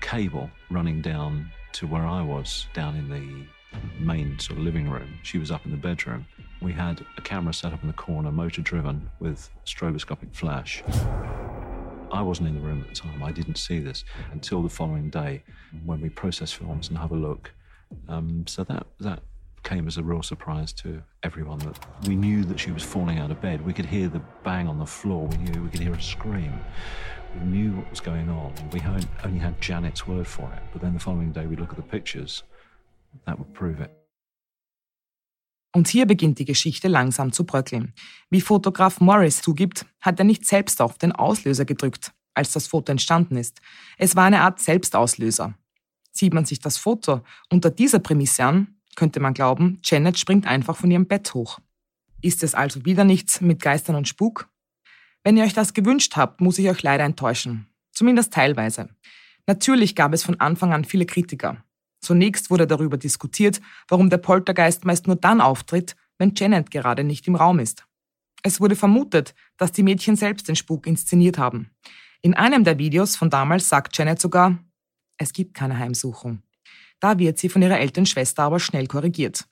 cable 0.00 0.50
running 0.70 1.02
down 1.02 1.50
to 1.72 1.86
where 1.86 2.06
I 2.06 2.22
was, 2.22 2.66
down 2.74 2.96
in 2.96 3.08
the 3.08 3.46
main 3.98 4.38
sort 4.38 4.58
of 4.58 4.64
living 4.64 4.88
room. 4.88 5.18
She 5.22 5.38
was 5.38 5.50
up 5.50 5.64
in 5.64 5.70
the 5.70 5.76
bedroom. 5.76 6.26
We 6.62 6.72
had 6.72 7.04
a 7.18 7.20
camera 7.20 7.52
set 7.52 7.72
up 7.72 7.82
in 7.82 7.88
the 7.88 7.94
corner, 7.94 8.30
motor 8.30 8.62
driven 8.62 9.10
with 9.20 9.50
stroboscopic 9.64 10.34
flash. 10.34 10.82
I 12.12 12.22
wasn't 12.22 12.48
in 12.48 12.54
the 12.54 12.60
room 12.60 12.80
at 12.82 12.88
the 12.88 12.94
time. 12.94 13.22
I 13.22 13.32
didn't 13.32 13.56
see 13.56 13.80
this 13.80 14.04
until 14.32 14.62
the 14.62 14.68
following 14.68 15.10
day 15.10 15.42
when 15.84 16.00
we 16.00 16.08
process 16.08 16.52
films 16.52 16.88
and 16.88 16.96
have 16.96 17.10
a 17.10 17.16
look. 17.16 17.52
Um, 18.08 18.46
so 18.46 18.64
that 18.64 18.86
that 19.00 19.22
came 19.66 19.88
as 19.88 19.98
a 19.98 20.02
real 20.02 20.22
surprise 20.22 20.72
to 20.72 21.02
everyone 21.24 21.58
that 21.58 21.76
we 22.06 22.14
knew 22.14 22.44
that 22.44 22.58
she 22.58 22.70
was 22.70 22.84
falling 22.84 23.18
out 23.18 23.32
of 23.32 23.40
bed. 23.40 23.66
We 23.66 23.72
could 23.72 23.86
hear 23.86 24.08
the 24.08 24.22
bang 24.44 24.68
on 24.68 24.78
the 24.78 24.86
floor. 24.86 25.26
We 25.26 25.38
knew 25.38 25.62
we 25.64 25.68
could 25.68 25.80
hear 25.80 25.94
her 25.94 26.00
scream. 26.00 26.52
We 27.34 27.46
knew 27.46 27.72
what 27.72 27.90
was 27.90 28.00
going 28.00 28.28
on. 28.30 28.52
We 28.72 28.80
only 29.24 29.40
had 29.40 29.60
Janet's 29.60 30.06
word 30.06 30.26
for 30.28 30.48
it. 30.54 30.62
But 30.72 30.82
then 30.82 30.94
the 30.94 31.00
following 31.00 31.32
day, 31.32 31.46
we 31.46 31.56
look 31.56 31.70
at 31.70 31.76
the 31.76 31.88
pictures. 31.96 32.44
That 33.26 33.38
would 33.38 33.52
prove 33.54 33.80
it. 33.80 33.90
Und 35.74 35.88
hier 35.88 36.06
beginnt 36.06 36.38
die 36.38 36.44
Geschichte 36.44 36.88
langsam 36.88 37.32
zu 37.32 37.44
bröckeln. 37.44 37.92
Wie 38.30 38.40
Fotograf 38.40 39.00
Morris 39.00 39.42
zugibt, 39.42 39.84
hat 40.00 40.18
er 40.18 40.24
nicht 40.24 40.46
selbst 40.46 40.80
auf 40.80 40.96
den 40.96 41.12
Auslöser 41.12 41.64
gedrückt, 41.64 42.12
als 42.34 42.52
das 42.52 42.68
Foto 42.68 42.92
entstanden 42.92 43.36
ist. 43.36 43.60
Es 43.98 44.14
war 44.14 44.24
eine 44.24 44.40
Art 44.40 44.60
Selbstauslöser. 44.60 45.54
Sieht 46.12 46.32
man 46.32 46.46
sich 46.46 46.60
das 46.60 46.78
Foto 46.78 47.20
unter 47.50 47.70
dieser 47.70 47.98
Prämisse 47.98 48.44
an, 48.44 48.76
könnte 48.96 49.20
man 49.20 49.34
glauben, 49.34 49.78
Janet 49.84 50.18
springt 50.18 50.46
einfach 50.46 50.76
von 50.76 50.90
ihrem 50.90 51.06
Bett 51.06 51.32
hoch. 51.34 51.60
Ist 52.22 52.42
es 52.42 52.54
also 52.54 52.84
wieder 52.84 53.04
nichts 53.04 53.40
mit 53.40 53.62
Geistern 53.62 53.94
und 53.94 54.08
Spuk? 54.08 54.48
Wenn 55.22 55.36
ihr 55.36 55.44
euch 55.44 55.54
das 55.54 55.74
gewünscht 55.74 56.16
habt, 56.16 56.40
muss 56.40 56.58
ich 56.58 56.68
euch 56.68 56.82
leider 56.82 57.04
enttäuschen. 57.04 57.68
Zumindest 57.92 58.32
teilweise. 58.32 58.88
Natürlich 59.46 59.94
gab 59.94 60.12
es 60.12 60.24
von 60.24 60.40
Anfang 60.40 60.72
an 60.72 60.84
viele 60.84 61.06
Kritiker. 61.06 61.62
Zunächst 62.00 62.50
wurde 62.50 62.66
darüber 62.66 62.96
diskutiert, 62.96 63.60
warum 63.88 64.10
der 64.10 64.18
Poltergeist 64.18 64.84
meist 64.84 65.06
nur 65.06 65.16
dann 65.16 65.40
auftritt, 65.40 65.96
wenn 66.18 66.34
Janet 66.34 66.70
gerade 66.70 67.04
nicht 67.04 67.26
im 67.26 67.36
Raum 67.36 67.58
ist. 67.58 67.86
Es 68.42 68.60
wurde 68.60 68.76
vermutet, 68.76 69.34
dass 69.56 69.72
die 69.72 69.82
Mädchen 69.82 70.16
selbst 70.16 70.48
den 70.48 70.56
Spuk 70.56 70.86
inszeniert 70.86 71.38
haben. 71.38 71.70
In 72.22 72.34
einem 72.34 72.64
der 72.64 72.78
Videos 72.78 73.16
von 73.16 73.30
damals 73.30 73.68
sagt 73.68 73.96
Janet 73.96 74.20
sogar, 74.20 74.58
es 75.18 75.32
gibt 75.32 75.54
keine 75.54 75.78
Heimsuchung. 75.78 76.42
Da 77.00 77.18
wird 77.18 77.38
sie 77.38 77.48
von 77.48 77.62
ihrer 77.62 77.78
älteren 77.78 78.06
Schwester 78.06 78.44
aber 78.44 78.60
schnell 78.60 78.86
korrigiert. 78.86 79.46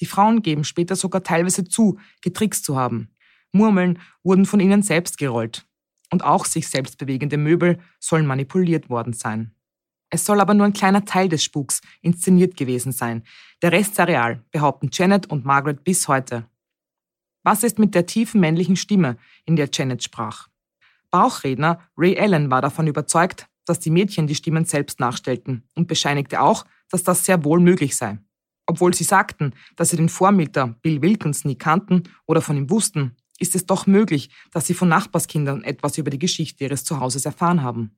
Die 0.00 0.06
Frauen 0.06 0.42
geben 0.42 0.64
später 0.64 0.96
sogar 0.96 1.22
teilweise 1.22 1.64
zu, 1.64 1.98
getrickst 2.20 2.64
zu 2.64 2.76
haben. 2.76 3.10
Murmeln 3.52 4.00
wurden 4.22 4.46
von 4.46 4.60
ihnen 4.60 4.82
selbst 4.82 5.18
gerollt. 5.18 5.66
Und 6.10 6.24
auch 6.24 6.44
sich 6.44 6.68
selbst 6.68 6.98
bewegende 6.98 7.36
Möbel 7.36 7.78
sollen 7.98 8.26
manipuliert 8.26 8.90
worden 8.90 9.12
sein. 9.12 9.54
Es 10.10 10.24
soll 10.24 10.40
aber 10.40 10.54
nur 10.54 10.66
ein 10.66 10.72
kleiner 10.72 11.04
Teil 11.04 11.28
des 11.28 11.42
Spuks 11.42 11.80
inszeniert 12.00 12.56
gewesen 12.56 12.92
sein. 12.92 13.24
Der 13.62 13.72
Rest 13.72 13.96
sei 13.96 14.04
real, 14.04 14.44
behaupten 14.50 14.90
Janet 14.92 15.26
und 15.30 15.44
Margaret 15.44 15.82
bis 15.82 16.06
heute. 16.06 16.48
Was 17.42 17.62
ist 17.62 17.78
mit 17.78 17.94
der 17.94 18.06
tiefen 18.06 18.40
männlichen 18.40 18.76
Stimme, 18.76 19.16
in 19.44 19.56
der 19.56 19.68
Janet 19.72 20.02
sprach? 20.02 20.48
Bauchredner 21.10 21.80
Ray 21.96 22.18
Allen 22.18 22.50
war 22.50 22.62
davon 22.62 22.86
überzeugt, 22.86 23.48
dass 23.66 23.80
die 23.80 23.90
Mädchen 23.90 24.26
die 24.26 24.34
Stimmen 24.34 24.64
selbst 24.64 25.00
nachstellten 25.00 25.64
und 25.74 25.88
bescheinigte 25.88 26.40
auch, 26.40 26.64
dass 26.90 27.02
das 27.02 27.24
sehr 27.24 27.44
wohl 27.44 27.60
möglich 27.60 27.96
sei. 27.96 28.18
Obwohl 28.66 28.94
sie 28.94 29.04
sagten, 29.04 29.52
dass 29.76 29.90
sie 29.90 29.96
den 29.96 30.08
Vormieter 30.08 30.76
Bill 30.82 31.02
Wilkins 31.02 31.44
nie 31.44 31.56
kannten 31.56 32.04
oder 32.26 32.40
von 32.40 32.56
ihm 32.56 32.70
wussten, 32.70 33.16
ist 33.38 33.54
es 33.54 33.66
doch 33.66 33.86
möglich, 33.86 34.30
dass 34.52 34.66
sie 34.66 34.74
von 34.74 34.88
Nachbarskindern 34.88 35.64
etwas 35.64 35.98
über 35.98 36.10
die 36.10 36.18
Geschichte 36.18 36.64
ihres 36.64 36.84
Zuhauses 36.84 37.26
erfahren 37.26 37.62
haben. 37.62 37.96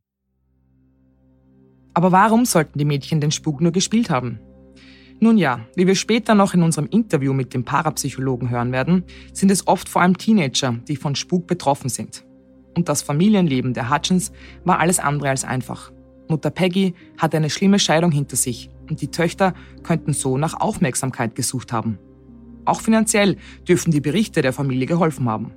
Aber 1.95 2.13
warum 2.13 2.45
sollten 2.45 2.79
die 2.79 2.85
Mädchen 2.85 3.21
den 3.21 3.31
Spuk 3.31 3.61
nur 3.61 3.73
gespielt 3.73 4.11
haben? 4.11 4.41
Nun 5.19 5.39
ja, 5.39 5.67
wie 5.77 5.87
wir 5.87 5.95
später 5.95 6.35
noch 6.35 6.53
in 6.53 6.63
unserem 6.63 6.89
Interview 6.89 7.33
mit 7.33 7.55
dem 7.55 7.65
Parapsychologen 7.65 8.51
hören 8.51 8.73
werden, 8.73 9.05
sind 9.33 9.51
es 9.51 9.67
oft 9.67 9.89
vor 9.89 10.03
allem 10.03 10.19
Teenager, 10.19 10.73
die 10.89 10.97
von 10.97 11.15
Spuk 11.15 11.47
betroffen 11.47 11.89
sind. 11.89 12.26
Und 12.77 12.89
das 12.89 13.03
Familienleben 13.03 13.75
der 13.75 13.91
Hutchins 13.91 14.31
war 14.65 14.79
alles 14.79 14.99
andere 14.99 15.31
als 15.31 15.45
einfach. 15.45 15.91
Mutter 16.29 16.51
Peggy 16.51 16.95
hatte 17.19 17.39
eine 17.39 17.51
schlimme 17.51 17.79
Scheidung 17.79 18.13
hinter 18.13 18.37
sich 18.37 18.71
und 18.89 19.01
die 19.01 19.11
Töchter 19.11 19.55
könnten 19.83 20.13
so 20.13 20.37
nach 20.37 20.61
Aufmerksamkeit 20.61 21.35
gesucht 21.35 21.73
haben. 21.73 21.99
Auch 22.67 22.81
finanziell 22.81 23.37
dürfen 23.67 23.93
die 23.93 24.01
Berichte 24.01 24.43
der 24.43 24.53
Familie 24.53 24.87
geholfen 24.87 25.29
haben. 25.29 25.53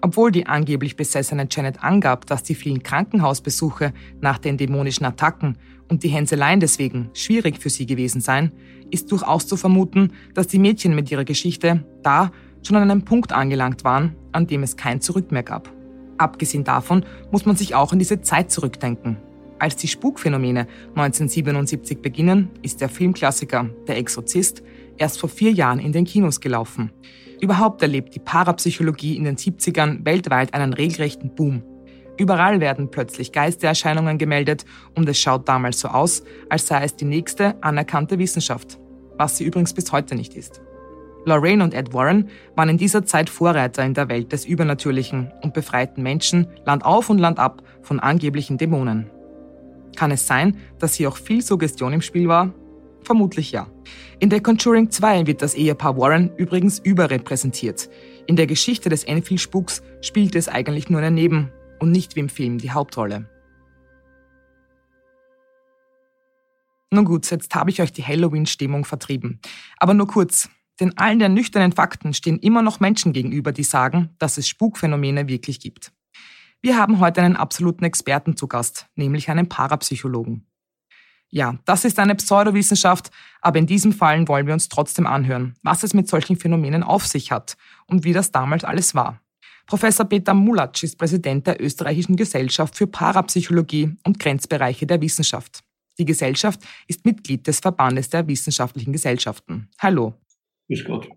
Obwohl 0.00 0.30
die 0.30 0.46
angeblich 0.46 0.96
besessene 0.96 1.48
Janet 1.50 1.82
angab, 1.82 2.26
dass 2.26 2.42
die 2.42 2.54
vielen 2.54 2.82
Krankenhausbesuche 2.82 3.92
nach 4.20 4.38
den 4.38 4.56
dämonischen 4.56 5.06
Attacken 5.06 5.58
und 5.88 6.02
die 6.02 6.08
Hänseleien 6.08 6.60
deswegen 6.60 7.10
schwierig 7.12 7.58
für 7.58 7.70
sie 7.70 7.86
gewesen 7.86 8.20
seien, 8.20 8.52
ist 8.90 9.10
durchaus 9.10 9.46
zu 9.46 9.56
vermuten, 9.56 10.12
dass 10.34 10.46
die 10.46 10.58
Mädchen 10.58 10.94
mit 10.94 11.10
ihrer 11.10 11.24
Geschichte 11.24 11.84
da 12.02 12.30
schon 12.62 12.76
an 12.76 12.90
einem 12.90 13.04
Punkt 13.04 13.32
angelangt 13.32 13.82
waren, 13.84 14.14
an 14.32 14.46
dem 14.46 14.62
es 14.62 14.76
kein 14.76 15.00
Zurück 15.00 15.32
mehr 15.32 15.42
gab. 15.42 15.73
Abgesehen 16.18 16.64
davon 16.64 17.04
muss 17.30 17.46
man 17.46 17.56
sich 17.56 17.74
auch 17.74 17.92
an 17.92 17.98
diese 17.98 18.20
Zeit 18.20 18.50
zurückdenken. 18.50 19.16
Als 19.58 19.76
die 19.76 19.88
Spukphänomene 19.88 20.66
1977 20.94 22.02
beginnen, 22.02 22.50
ist 22.62 22.80
der 22.80 22.88
Filmklassiker 22.88 23.70
Der 23.86 23.96
Exorzist 23.96 24.62
erst 24.96 25.18
vor 25.18 25.28
vier 25.28 25.52
Jahren 25.52 25.78
in 25.78 25.92
den 25.92 26.04
Kinos 26.04 26.40
gelaufen. 26.40 26.90
Überhaupt 27.40 27.82
erlebt 27.82 28.14
die 28.14 28.20
Parapsychologie 28.20 29.16
in 29.16 29.24
den 29.24 29.36
70ern 29.36 30.04
weltweit 30.04 30.54
einen 30.54 30.72
regelrechten 30.72 31.34
Boom. 31.34 31.62
Überall 32.16 32.60
werden 32.60 32.90
plötzlich 32.90 33.32
Geistererscheinungen 33.32 34.18
gemeldet 34.18 34.64
und 34.94 35.08
es 35.08 35.18
schaut 35.18 35.48
damals 35.48 35.80
so 35.80 35.88
aus, 35.88 36.22
als 36.48 36.66
sei 36.66 36.84
es 36.84 36.94
die 36.94 37.04
nächste 37.04 37.62
anerkannte 37.62 38.18
Wissenschaft, 38.18 38.78
was 39.16 39.36
sie 39.36 39.44
übrigens 39.44 39.74
bis 39.74 39.90
heute 39.90 40.14
nicht 40.14 40.34
ist. 40.34 40.60
Lorraine 41.26 41.64
und 41.64 41.74
Ed 41.74 41.92
Warren 41.92 42.28
waren 42.54 42.68
in 42.68 42.78
dieser 42.78 43.04
Zeit 43.04 43.30
Vorreiter 43.30 43.84
in 43.84 43.94
der 43.94 44.08
Welt 44.08 44.32
des 44.32 44.44
Übernatürlichen 44.44 45.32
und 45.42 45.54
befreiten 45.54 46.02
Menschen 46.02 46.46
Land 46.64 46.84
auf 46.84 47.08
und 47.08 47.18
Land 47.18 47.38
ab 47.38 47.62
von 47.82 48.00
angeblichen 48.00 48.58
Dämonen. 48.58 49.10
Kann 49.96 50.10
es 50.10 50.26
sein, 50.26 50.56
dass 50.78 50.94
hier 50.94 51.08
auch 51.08 51.16
viel 51.16 51.42
Suggestion 51.42 51.92
im 51.92 52.02
Spiel 52.02 52.28
war? 52.28 52.52
Vermutlich 53.02 53.52
ja. 53.52 53.68
In 54.18 54.30
der 54.30 54.42
Conjuring 54.42 54.90
2 54.90 55.26
wird 55.26 55.42
das 55.42 55.54
Ehepaar 55.54 55.96
Warren 55.96 56.30
übrigens 56.36 56.78
überrepräsentiert. 56.78 57.88
In 58.26 58.36
der 58.36 58.46
Geschichte 58.46 58.88
des 58.88 59.04
Enfield-Spuks 59.04 59.82
spielt 60.00 60.34
es 60.34 60.48
eigentlich 60.48 60.88
nur 60.88 61.00
eine 61.00 61.10
Neben- 61.10 61.50
und 61.80 61.90
nicht 61.90 62.16
wie 62.16 62.20
im 62.20 62.28
Film 62.28 62.58
die 62.58 62.70
Hauptrolle. 62.70 63.28
Nun 66.90 67.04
gut, 67.04 67.30
jetzt 67.30 67.54
habe 67.54 67.70
ich 67.70 67.82
euch 67.82 67.92
die 67.92 68.04
Halloween-Stimmung 68.04 68.84
vertrieben. 68.84 69.40
Aber 69.78 69.94
nur 69.94 70.06
kurz, 70.06 70.48
denn 70.80 70.96
allen 70.98 71.18
der 71.18 71.28
nüchternen 71.28 71.72
Fakten 71.72 72.14
stehen 72.14 72.38
immer 72.38 72.62
noch 72.62 72.80
Menschen 72.80 73.12
gegenüber, 73.12 73.52
die 73.52 73.62
sagen, 73.62 74.10
dass 74.18 74.38
es 74.38 74.48
Spukphänomene 74.48 75.28
wirklich 75.28 75.60
gibt. 75.60 75.92
Wir 76.60 76.78
haben 76.78 76.98
heute 76.98 77.22
einen 77.22 77.36
absoluten 77.36 77.84
Experten 77.84 78.36
zu 78.36 78.48
Gast, 78.48 78.86
nämlich 78.94 79.28
einen 79.28 79.48
Parapsychologen. 79.48 80.46
Ja, 81.28 81.58
das 81.64 81.84
ist 81.84 81.98
eine 81.98 82.14
Pseudowissenschaft, 82.14 83.10
aber 83.40 83.58
in 83.58 83.66
diesem 83.66 83.92
Fall 83.92 84.26
wollen 84.28 84.46
wir 84.46 84.54
uns 84.54 84.68
trotzdem 84.68 85.06
anhören, 85.06 85.54
was 85.62 85.82
es 85.82 85.92
mit 85.92 86.08
solchen 86.08 86.36
Phänomenen 86.36 86.82
auf 86.82 87.06
sich 87.06 87.32
hat 87.32 87.56
und 87.86 88.04
wie 88.04 88.12
das 88.12 88.30
damals 88.32 88.64
alles 88.64 88.94
war. 88.94 89.20
Professor 89.66 90.06
Peter 90.06 90.34
Mulatsch 90.34 90.84
ist 90.84 90.98
Präsident 90.98 91.46
der 91.46 91.60
Österreichischen 91.60 92.16
Gesellschaft 92.16 92.76
für 92.76 92.86
Parapsychologie 92.86 93.96
und 94.04 94.18
Grenzbereiche 94.18 94.86
der 94.86 95.00
Wissenschaft. 95.00 95.64
Die 95.98 96.04
Gesellschaft 96.04 96.60
ist 96.86 97.04
Mitglied 97.04 97.46
des 97.46 97.60
Verbandes 97.60 98.10
der 98.10 98.26
wissenschaftlichen 98.26 98.92
Gesellschaften. 98.92 99.68
Hallo. 99.78 100.14
Grüß 100.68 100.84
Gott. 100.84 101.08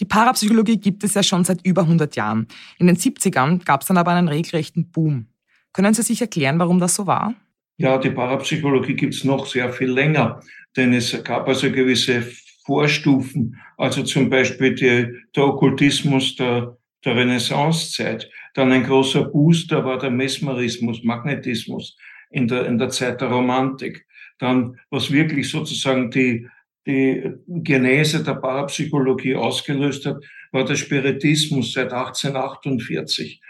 Die 0.00 0.04
Parapsychologie 0.04 0.78
gibt 0.78 1.04
es 1.04 1.14
ja 1.14 1.22
schon 1.22 1.44
seit 1.44 1.64
über 1.64 1.82
100 1.82 2.16
Jahren. 2.16 2.48
In 2.78 2.86
den 2.86 2.96
70ern 2.96 3.64
gab 3.64 3.82
es 3.82 3.86
dann 3.86 3.96
aber 3.96 4.10
einen 4.12 4.28
regelrechten 4.28 4.90
Boom. 4.90 5.28
Können 5.72 5.94
Sie 5.94 6.02
sich 6.02 6.20
erklären, 6.20 6.58
warum 6.58 6.80
das 6.80 6.94
so 6.94 7.06
war? 7.06 7.34
Ja, 7.76 7.98
die 7.98 8.10
Parapsychologie 8.10 8.94
gibt 8.94 9.14
es 9.14 9.24
noch 9.24 9.46
sehr 9.46 9.72
viel 9.72 9.90
länger, 9.90 10.40
denn 10.76 10.92
es 10.92 11.22
gab 11.24 11.48
also 11.48 11.70
gewisse 11.70 12.24
Vorstufen, 12.64 13.60
also 13.76 14.02
zum 14.02 14.30
Beispiel 14.30 14.74
die, 14.74 15.12
der 15.34 15.44
Okkultismus 15.44 16.36
der 16.36 16.76
der 17.04 17.16
Renaissancezeit. 17.16 18.30
Dann 18.54 18.72
ein 18.72 18.84
großer 18.84 19.24
Booster 19.24 19.84
war 19.84 19.98
der 19.98 20.10
Mesmerismus, 20.10 21.02
Magnetismus 21.04 21.96
in 22.30 22.48
der, 22.48 22.66
in 22.66 22.78
der 22.78 22.90
Zeit 22.90 23.20
der 23.20 23.28
Romantik. 23.28 24.06
Dann, 24.38 24.78
was 24.90 25.12
wirklich 25.12 25.48
sozusagen 25.48 26.10
die, 26.10 26.48
die 26.86 27.32
Genese 27.46 28.22
der 28.22 28.34
Parapsychologie 28.34 29.36
ausgelöst 29.36 30.06
hat, 30.06 30.22
war 30.52 30.64
der 30.64 30.76
Spiritismus 30.76 31.72
seit 31.72 31.92
1848. 31.92 33.40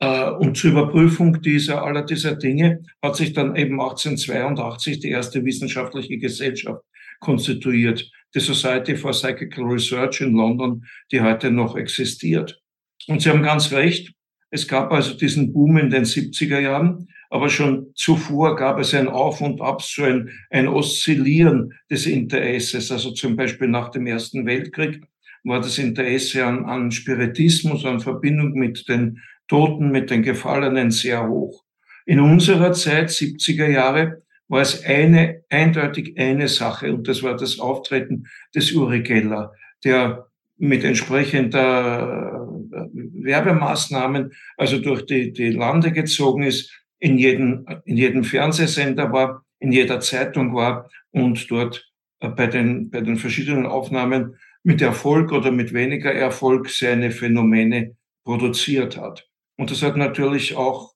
Äh, 0.00 0.30
und 0.30 0.56
zur 0.56 0.70
Überprüfung 0.70 1.40
dieser, 1.42 1.82
aller 1.82 2.04
dieser 2.04 2.36
Dinge 2.36 2.82
hat 3.02 3.16
sich 3.16 3.32
dann 3.32 3.56
eben 3.56 3.80
1882 3.80 5.00
die 5.00 5.10
erste 5.10 5.44
wissenschaftliche 5.44 6.18
Gesellschaft 6.18 6.82
konstituiert, 7.20 8.10
die 8.34 8.40
Society 8.40 8.96
for 8.96 9.10
Psychical 9.10 9.64
Research 9.64 10.20
in 10.20 10.34
London, 10.34 10.84
die 11.10 11.20
heute 11.20 11.50
noch 11.50 11.76
existiert. 11.76 12.60
Und 13.06 13.22
Sie 13.22 13.30
haben 13.30 13.42
ganz 13.42 13.72
recht. 13.72 14.12
Es 14.50 14.66
gab 14.66 14.92
also 14.92 15.14
diesen 15.14 15.52
Boom 15.52 15.76
in 15.76 15.90
den 15.90 16.04
70er 16.04 16.60
Jahren. 16.60 17.08
Aber 17.30 17.50
schon 17.50 17.92
zuvor 17.94 18.56
gab 18.56 18.78
es 18.78 18.94
ein 18.94 19.08
Auf 19.08 19.40
und 19.40 19.60
Ab, 19.60 19.82
so 19.82 20.04
ein, 20.04 20.30
ein 20.50 20.68
Oszillieren 20.68 21.74
des 21.90 22.06
Interesses. 22.06 22.90
Also 22.90 23.10
zum 23.10 23.36
Beispiel 23.36 23.68
nach 23.68 23.90
dem 23.90 24.06
Ersten 24.06 24.46
Weltkrieg 24.46 25.02
war 25.44 25.60
das 25.60 25.78
Interesse 25.78 26.44
an, 26.44 26.64
an 26.64 26.90
Spiritismus, 26.90 27.84
an 27.84 28.00
Verbindung 28.00 28.52
mit 28.52 28.88
den 28.88 29.20
Toten, 29.46 29.90
mit 29.90 30.10
den 30.10 30.22
Gefallenen 30.22 30.90
sehr 30.90 31.28
hoch. 31.28 31.64
In 32.06 32.20
unserer 32.20 32.72
Zeit, 32.72 33.10
70er 33.10 33.68
Jahre, 33.68 34.22
war 34.48 34.62
es 34.62 34.82
eine, 34.84 35.42
eindeutig 35.50 36.18
eine 36.18 36.48
Sache 36.48 36.92
und 36.92 37.06
das 37.06 37.22
war 37.22 37.36
das 37.36 37.58
Auftreten 37.58 38.26
des 38.54 38.72
Uri 38.72 39.02
Geller, 39.02 39.52
der 39.84 40.26
mit 40.56 40.84
entsprechender 40.84 42.48
äh, 42.72 43.24
Werbemaßnahmen, 43.24 44.32
also 44.56 44.78
durch 44.78 45.04
die, 45.04 45.32
die 45.32 45.50
Lande 45.50 45.92
gezogen 45.92 46.42
ist, 46.42 46.72
in 46.98 47.18
jedem, 47.18 47.66
in 47.84 47.96
jedem 47.96 48.24
Fernsehsender 48.24 49.12
war, 49.12 49.44
in 49.60 49.72
jeder 49.72 50.00
Zeitung 50.00 50.54
war 50.54 50.90
und 51.10 51.50
dort 51.50 51.90
äh, 52.20 52.28
bei 52.28 52.46
den, 52.46 52.90
bei 52.90 53.00
den 53.00 53.16
verschiedenen 53.16 53.66
Aufnahmen 53.66 54.36
mit 54.62 54.82
Erfolg 54.82 55.32
oder 55.32 55.50
mit 55.50 55.72
weniger 55.72 56.12
Erfolg 56.12 56.68
seine 56.70 57.10
Phänomene 57.10 57.96
produziert 58.24 58.96
hat. 58.96 59.28
Und 59.56 59.70
das 59.70 59.82
hat 59.82 59.96
natürlich 59.96 60.56
auch 60.56 60.94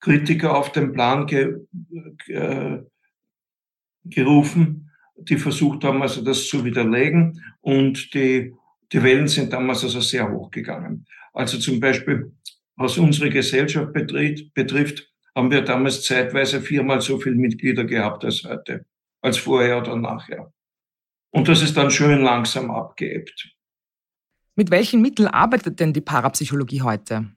Kritiker 0.00 0.56
auf 0.56 0.72
den 0.72 0.92
Plan 0.92 1.26
ge, 1.26 1.58
äh, 2.26 2.78
gerufen, 4.04 4.90
die 5.16 5.36
versucht 5.36 5.84
haben, 5.84 6.02
also 6.02 6.22
das 6.22 6.48
zu 6.48 6.64
widerlegen. 6.64 7.40
Und 7.60 8.12
die, 8.14 8.52
die 8.92 9.02
Wellen 9.02 9.28
sind 9.28 9.52
damals 9.52 9.84
also 9.84 10.00
sehr 10.00 10.30
hoch 10.30 10.50
gegangen. 10.50 11.06
Also 11.32 11.58
zum 11.58 11.78
Beispiel, 11.78 12.32
was 12.74 12.98
unsere 12.98 13.30
Gesellschaft 13.30 13.92
betrifft, 13.92 14.52
betrifft 14.54 15.11
haben 15.34 15.50
wir 15.50 15.62
damals 15.62 16.04
zeitweise 16.04 16.60
viermal 16.60 17.00
so 17.00 17.18
viele 17.18 17.36
Mitglieder 17.36 17.84
gehabt 17.84 18.24
als 18.24 18.44
heute, 18.44 18.84
als 19.20 19.38
vorher 19.38 19.78
oder 19.78 19.96
nachher. 19.96 20.52
Und 21.30 21.48
das 21.48 21.62
ist 21.62 21.76
dann 21.76 21.90
schön 21.90 22.22
langsam 22.22 22.70
abgeebbt. 22.70 23.50
Mit 24.54 24.70
welchen 24.70 25.00
Mitteln 25.00 25.28
arbeitet 25.28 25.80
denn 25.80 25.94
die 25.94 26.02
Parapsychologie 26.02 26.82
heute? 26.82 27.30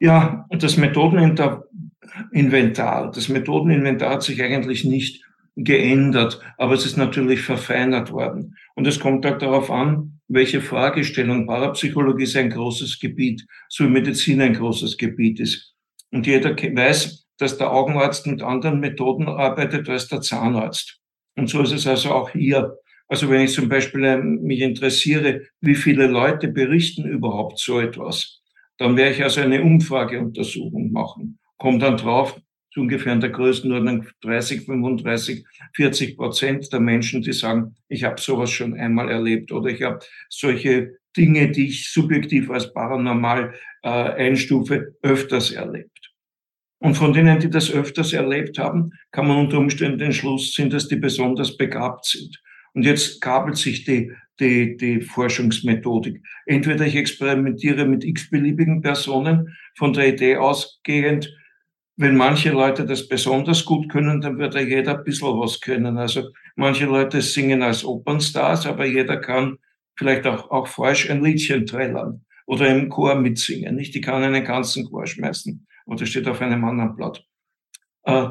Ja, 0.00 0.46
das 0.50 0.78
Methodeninventar, 0.78 3.12
das 3.12 3.28
Methodeninventar 3.28 4.10
hat 4.10 4.22
sich 4.22 4.42
eigentlich 4.42 4.84
nicht 4.84 5.22
geändert, 5.56 6.40
aber 6.56 6.74
es 6.74 6.86
ist 6.86 6.96
natürlich 6.96 7.42
verfeinert 7.42 8.10
worden. 8.10 8.56
Und 8.74 8.86
es 8.86 8.98
kommt 8.98 9.26
auch 9.26 9.38
darauf 9.38 9.70
an, 9.70 10.20
welche 10.28 10.60
Fragestellung. 10.60 11.46
Parapsychologie 11.46 12.24
ist 12.24 12.36
ein 12.36 12.50
großes 12.50 12.98
Gebiet, 12.98 13.46
so 13.68 13.84
wie 13.84 13.90
Medizin 13.90 14.40
ein 14.40 14.54
großes 14.54 14.96
Gebiet 14.96 15.40
ist. 15.40 15.73
Und 16.14 16.28
jeder 16.28 16.56
weiß, 16.56 17.26
dass 17.38 17.58
der 17.58 17.72
Augenarzt 17.72 18.28
mit 18.28 18.40
anderen 18.40 18.78
Methoden 18.78 19.26
arbeitet 19.26 19.88
als 19.88 20.06
der 20.06 20.20
Zahnarzt. 20.20 21.00
Und 21.36 21.50
so 21.50 21.60
ist 21.60 21.72
es 21.72 21.88
also 21.88 22.10
auch 22.10 22.30
hier. 22.30 22.78
Also 23.08 23.28
wenn 23.28 23.40
ich 23.40 23.52
zum 23.52 23.68
Beispiel 23.68 24.04
ähm, 24.04 24.40
mich 24.42 24.60
interessiere, 24.60 25.42
wie 25.60 25.74
viele 25.74 26.06
Leute 26.06 26.46
berichten 26.46 27.04
überhaupt 27.04 27.58
so 27.58 27.80
etwas, 27.80 28.40
dann 28.78 28.96
werde 28.96 29.10
ich 29.10 29.24
also 29.24 29.40
eine 29.40 29.60
Umfrageuntersuchung 29.60 30.92
machen. 30.92 31.40
Kommt 31.58 31.82
dann 31.82 31.96
drauf, 31.96 32.40
so 32.70 32.82
ungefähr 32.82 33.12
in 33.12 33.20
der 33.20 33.30
Größenordnung 33.30 34.06
30, 34.22 34.66
35, 34.66 35.44
40 35.74 36.16
Prozent 36.16 36.72
der 36.72 36.78
Menschen, 36.78 37.22
die 37.22 37.32
sagen, 37.32 37.74
ich 37.88 38.04
habe 38.04 38.20
sowas 38.20 38.52
schon 38.52 38.74
einmal 38.74 39.10
erlebt 39.10 39.50
oder 39.50 39.68
ich 39.68 39.82
habe 39.82 39.98
solche 40.28 40.96
Dinge, 41.16 41.50
die 41.50 41.66
ich 41.66 41.92
subjektiv 41.92 42.50
als 42.50 42.72
paranormal 42.72 43.54
äh, 43.84 43.88
einstufe, 43.88 44.96
öfters 45.02 45.52
erlebt. 45.52 45.90
Und 46.78 46.94
von 46.94 47.12
denen, 47.12 47.38
die 47.38 47.50
das 47.50 47.70
öfters 47.70 48.12
erlebt 48.12 48.58
haben, 48.58 48.92
kann 49.12 49.28
man 49.28 49.38
unter 49.38 49.58
Umständen 49.58 49.98
den 49.98 50.12
Schluss 50.12 50.52
ziehen, 50.52 50.70
dass 50.70 50.88
die 50.88 50.96
besonders 50.96 51.56
begabt 51.56 52.06
sind. 52.06 52.42
Und 52.72 52.84
jetzt 52.84 53.20
gabelt 53.20 53.56
sich 53.56 53.84
die, 53.84 54.10
die, 54.40 54.76
die 54.76 55.00
Forschungsmethodik. 55.00 56.22
Entweder 56.46 56.86
ich 56.86 56.96
experimentiere 56.96 57.86
mit 57.86 58.04
x-beliebigen 58.04 58.82
Personen, 58.82 59.56
von 59.76 59.92
der 59.92 60.08
Idee 60.08 60.36
ausgehend, 60.36 61.32
wenn 61.96 62.16
manche 62.16 62.50
Leute 62.50 62.84
das 62.84 63.06
besonders 63.06 63.64
gut 63.64 63.88
können, 63.88 64.20
dann 64.20 64.38
wird 64.38 64.54
ja 64.54 64.60
jeder 64.60 64.98
ein 64.98 65.04
bisschen 65.04 65.38
was 65.38 65.60
können. 65.60 65.96
Also 65.96 66.30
manche 66.56 66.86
Leute 66.86 67.22
singen 67.22 67.62
als 67.62 67.84
Opernstars, 67.84 68.66
aber 68.66 68.84
jeder 68.84 69.18
kann 69.18 69.58
vielleicht 69.96 70.26
auch, 70.26 70.50
auch 70.50 70.66
falsch 70.66 71.08
ein 71.08 71.22
Liedchen 71.22 71.66
trällern 71.66 72.23
oder 72.46 72.68
im 72.68 72.88
Chor 72.88 73.14
mitsingen. 73.14 73.76
Nicht? 73.76 73.94
Die 73.94 74.00
kann 74.00 74.22
einen 74.22 74.44
ganzen 74.44 74.84
Chor 74.84 75.06
schmeißen. 75.06 75.66
Oder 75.86 76.06
steht 76.06 76.28
auf 76.28 76.40
einem 76.40 76.64
anderen 76.64 76.96
Blatt. 76.96 77.24
Äh, 78.04 78.28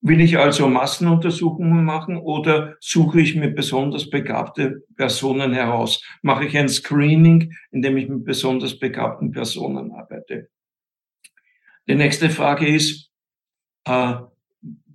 will 0.00 0.20
ich 0.20 0.38
also 0.38 0.68
Massenuntersuchungen 0.68 1.84
machen 1.84 2.16
oder 2.16 2.76
suche 2.80 3.20
ich 3.20 3.34
mir 3.34 3.50
besonders 3.50 4.08
begabte 4.10 4.84
Personen 4.96 5.52
heraus? 5.52 6.02
Mache 6.22 6.46
ich 6.46 6.56
ein 6.56 6.68
Screening, 6.68 7.52
indem 7.70 7.96
ich 7.96 8.08
mit 8.08 8.24
besonders 8.24 8.78
begabten 8.78 9.32
Personen 9.32 9.92
arbeite? 9.92 10.48
Die 11.88 11.94
nächste 11.94 12.30
Frage 12.30 12.66
ist, 12.66 13.10
äh, 13.84 14.14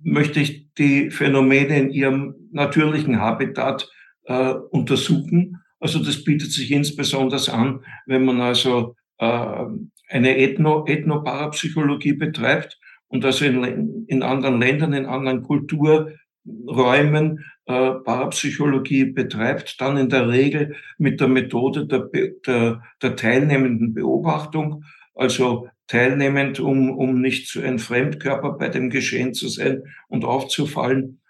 möchte 0.02 0.40
ich 0.40 0.72
die 0.74 1.10
Phänomene 1.10 1.78
in 1.78 1.90
ihrem 1.90 2.34
natürlichen 2.50 3.20
Habitat 3.20 3.90
äh, 4.24 4.52
untersuchen? 4.52 5.61
Also 5.82 5.98
das 5.98 6.22
bietet 6.22 6.52
sich 6.52 6.70
insbesondere 6.70 7.52
an, 7.52 7.84
wenn 8.06 8.24
man 8.24 8.40
also 8.40 8.94
äh, 9.18 9.64
eine 10.08 10.38
Ethno, 10.38 10.86
Ethnoparapsychologie 10.86 12.12
betreibt 12.12 12.78
und 13.08 13.24
also 13.24 13.44
in, 13.44 14.04
in 14.06 14.22
anderen 14.22 14.60
Ländern, 14.60 14.92
in 14.92 15.06
anderen 15.06 15.42
Kulturräumen 15.42 17.44
äh, 17.66 17.90
Parapsychologie 18.04 19.06
betreibt, 19.06 19.80
dann 19.80 19.96
in 19.96 20.08
der 20.08 20.28
Regel 20.28 20.76
mit 20.98 21.20
der 21.20 21.26
Methode 21.26 21.88
der, 21.88 22.08
der, 22.46 22.84
der 23.02 23.16
teilnehmenden 23.16 23.92
Beobachtung, 23.92 24.84
also 25.16 25.68
teilnehmend, 25.88 26.60
um, 26.60 26.96
um 26.96 27.20
nicht 27.20 27.48
zu 27.48 27.60
ein 27.60 27.80
Fremdkörper 27.80 28.52
bei 28.52 28.68
dem 28.68 28.88
Geschehen 28.88 29.34
zu 29.34 29.48
sein 29.48 29.82
und 30.06 30.24
aufzufallen. 30.24 31.21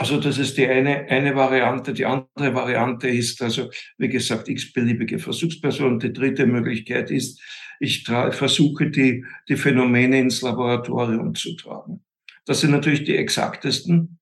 Also 0.00 0.20
das 0.20 0.38
ist 0.38 0.56
die 0.56 0.66
eine, 0.66 1.08
eine 1.08 1.34
Variante. 1.34 1.92
Die 1.92 2.06
andere 2.06 2.54
Variante 2.54 3.08
ist 3.08 3.42
also, 3.42 3.68
wie 3.98 4.08
gesagt, 4.08 4.48
x-beliebige 4.48 5.18
Versuchspersonen. 5.18 5.98
Die 5.98 6.12
dritte 6.12 6.46
Möglichkeit 6.46 7.10
ist, 7.10 7.42
ich 7.80 8.04
versuche 8.04 8.90
die, 8.90 9.24
die 9.48 9.56
Phänomene 9.56 10.20
ins 10.20 10.40
Laboratorium 10.40 11.34
zu 11.34 11.56
tragen. 11.56 12.04
Das 12.46 12.60
sind 12.60 12.70
natürlich 12.70 13.04
die 13.04 13.16
exaktesten 13.16 14.18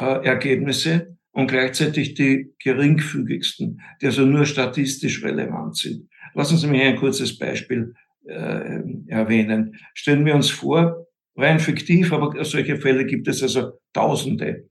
äh, 0.00 0.26
Ergebnisse 0.26 1.16
und 1.30 1.48
gleichzeitig 1.48 2.14
die 2.14 2.52
geringfügigsten, 2.58 3.80
die 4.02 4.06
also 4.06 4.26
nur 4.26 4.46
statistisch 4.46 5.22
relevant 5.22 5.76
sind. 5.76 6.08
Lassen 6.34 6.58
Sie 6.58 6.66
mich 6.66 6.82
ein 6.82 6.96
kurzes 6.96 7.38
Beispiel 7.38 7.94
äh, 8.26 8.80
erwähnen. 9.06 9.76
Stellen 9.94 10.24
wir 10.26 10.34
uns 10.34 10.50
vor, 10.50 11.06
rein 11.36 11.60
fiktiv, 11.60 12.12
aber 12.12 12.44
solche 12.44 12.76
Fälle 12.76 13.06
gibt 13.06 13.28
es 13.28 13.42
also 13.42 13.78
Tausende. 13.92 14.69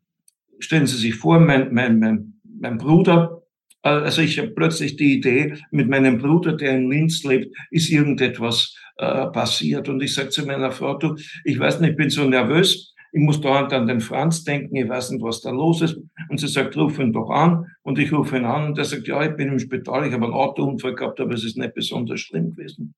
Stellen 0.59 0.87
Sie 0.87 0.97
sich 0.97 1.15
vor, 1.15 1.39
mein, 1.39 1.73
mein, 1.73 1.99
mein, 1.99 2.41
mein 2.43 2.77
Bruder 2.77 3.39
also 3.81 4.21
ich 4.21 4.37
habe 4.37 4.49
plötzlich 4.49 4.97
die 4.97 5.13
Idee, 5.15 5.55
mit 5.71 5.87
meinem 5.87 6.17
Bruder, 6.17 6.53
der 6.53 6.75
in 6.75 6.89
Linz 6.89 7.23
lebt, 7.23 7.55
ist 7.71 7.89
irgendetwas 7.89 8.75
äh, 8.97 9.27
passiert. 9.27 9.87
Und 9.87 10.01
ich 10.01 10.13
sage 10.13 10.29
zu 10.29 10.45
meiner 10.45 10.71
Frau, 10.71 10.97
du, 10.97 11.15
ich 11.45 11.57
weiß 11.57 11.79
nicht, 11.79 11.91
ich 11.91 11.95
bin 11.95 12.09
so 12.09 12.25
nervös, 12.25 12.93
ich 13.11 13.21
muss 13.21 13.41
dauernd 13.41 13.73
an 13.73 13.87
den 13.87 14.01
Franz 14.01 14.43
denken, 14.43 14.75
ich 14.75 14.87
weiß 14.87 15.11
nicht, 15.11 15.23
was 15.23 15.41
da 15.41 15.49
los 15.49 15.81
ist. 15.81 15.97
Und 16.27 16.39
sie 16.39 16.47
sagt, 16.47 16.75
ruf 16.77 16.99
ihn 16.99 17.13
doch 17.13 17.29
an. 17.29 17.65
Und 17.81 17.97
ich 17.97 18.11
rufe 18.11 18.37
ihn 18.37 18.45
an 18.45 18.67
und 18.67 18.77
er 18.77 18.85
sagt, 18.85 19.07
ja, 19.07 19.23
ich 19.23 19.35
bin 19.35 19.47
im 19.47 19.59
Spital, 19.59 20.05
ich 20.05 20.13
habe 20.13 20.25
einen 20.25 20.33
Autounfall 20.33 20.93
gehabt, 20.93 21.19
aber 21.19 21.33
es 21.33 21.43
ist 21.43 21.57
nicht 21.57 21.73
besonders 21.73 22.19
schlimm 22.19 22.55
gewesen. 22.55 22.93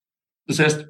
Das 0.47 0.59
heißt, 0.59 0.87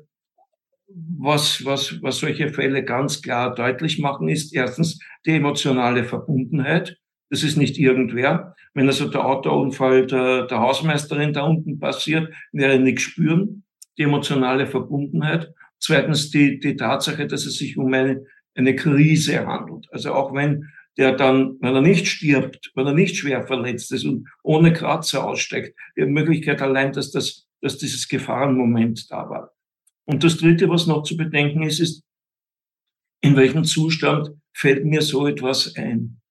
was, 1.18 1.64
was, 1.66 2.02
was 2.02 2.20
solche 2.20 2.50
Fälle 2.50 2.84
ganz 2.84 3.22
klar 3.22 3.54
deutlich 3.54 4.00
machen, 4.00 4.30
ist 4.30 4.54
erstens 4.54 5.00
die 5.26 5.32
emotionale 5.32 6.04
Verbundenheit. 6.04 6.98
Das 7.30 7.44
ist 7.44 7.58
nicht 7.58 7.78
irgendwer. 7.78 8.56
Wenn 8.74 8.88
also 8.88 9.10
der 9.10 9.26
Autounfall 9.26 10.08
der, 10.08 10.48
der 10.48 10.60
Hausmeisterin 10.60 11.34
da 11.34 11.44
unten 11.44 11.80
passiert, 11.80 12.34
wäre 12.52 12.80
nichts 12.80 13.04
spüren, 13.04 13.64
die 13.98 14.04
emotionale 14.04 14.68
Verbundenheit. 14.68 15.54
Zweitens 15.80 16.30
die, 16.32 16.60
die 16.60 16.76
Tatsache, 16.76 17.28
dass 17.28 17.46
es 17.46 17.58
sich 17.58 17.78
um 17.78 17.94
eine, 17.94 18.24
eine 18.56 18.76
Krise 18.76 19.46
handelt. 19.46 19.88
Also 19.92 20.14
auch 20.14 20.34
wenn 20.34 20.70
der 20.98 21.14
dann, 21.14 21.58
wenn 21.62 21.76
er 21.76 21.82
nicht 21.82 22.08
stirbt, 22.08 22.72
wenn 22.76 22.86
er 22.86 22.94
nicht 22.94 23.16
schwer 23.16 23.48
verletzt 23.48 23.92
ist 23.92 24.06
und 24.06 24.28
ohne 24.44 24.74
Kratzer 24.74 25.26
aussteigt, 25.26 25.76
die 25.96 26.06
Möglichkeit 26.06 26.62
allein, 26.62 26.92
dass 26.92 27.12
das, 27.12 27.48
dass 27.62 27.78
dieses 27.78 28.08
Gefahrenmoment 28.08 29.10
da 29.10 29.30
war. 29.30 29.52
Und 30.06 30.24
das 30.24 30.38
Dritte, 30.38 30.70
was 30.70 30.88
noch 30.88 31.04
zu 31.04 31.16
bedenken 31.16 31.64
ist, 31.64 31.80
ist, 31.80 32.04
in 33.22 33.36
welchem 33.36 33.64
Zustand 33.64 34.32
fällt 34.54 34.86
mir 34.86 35.02
so 35.02 35.28
etwas 35.28 35.76
ein? 35.76 36.22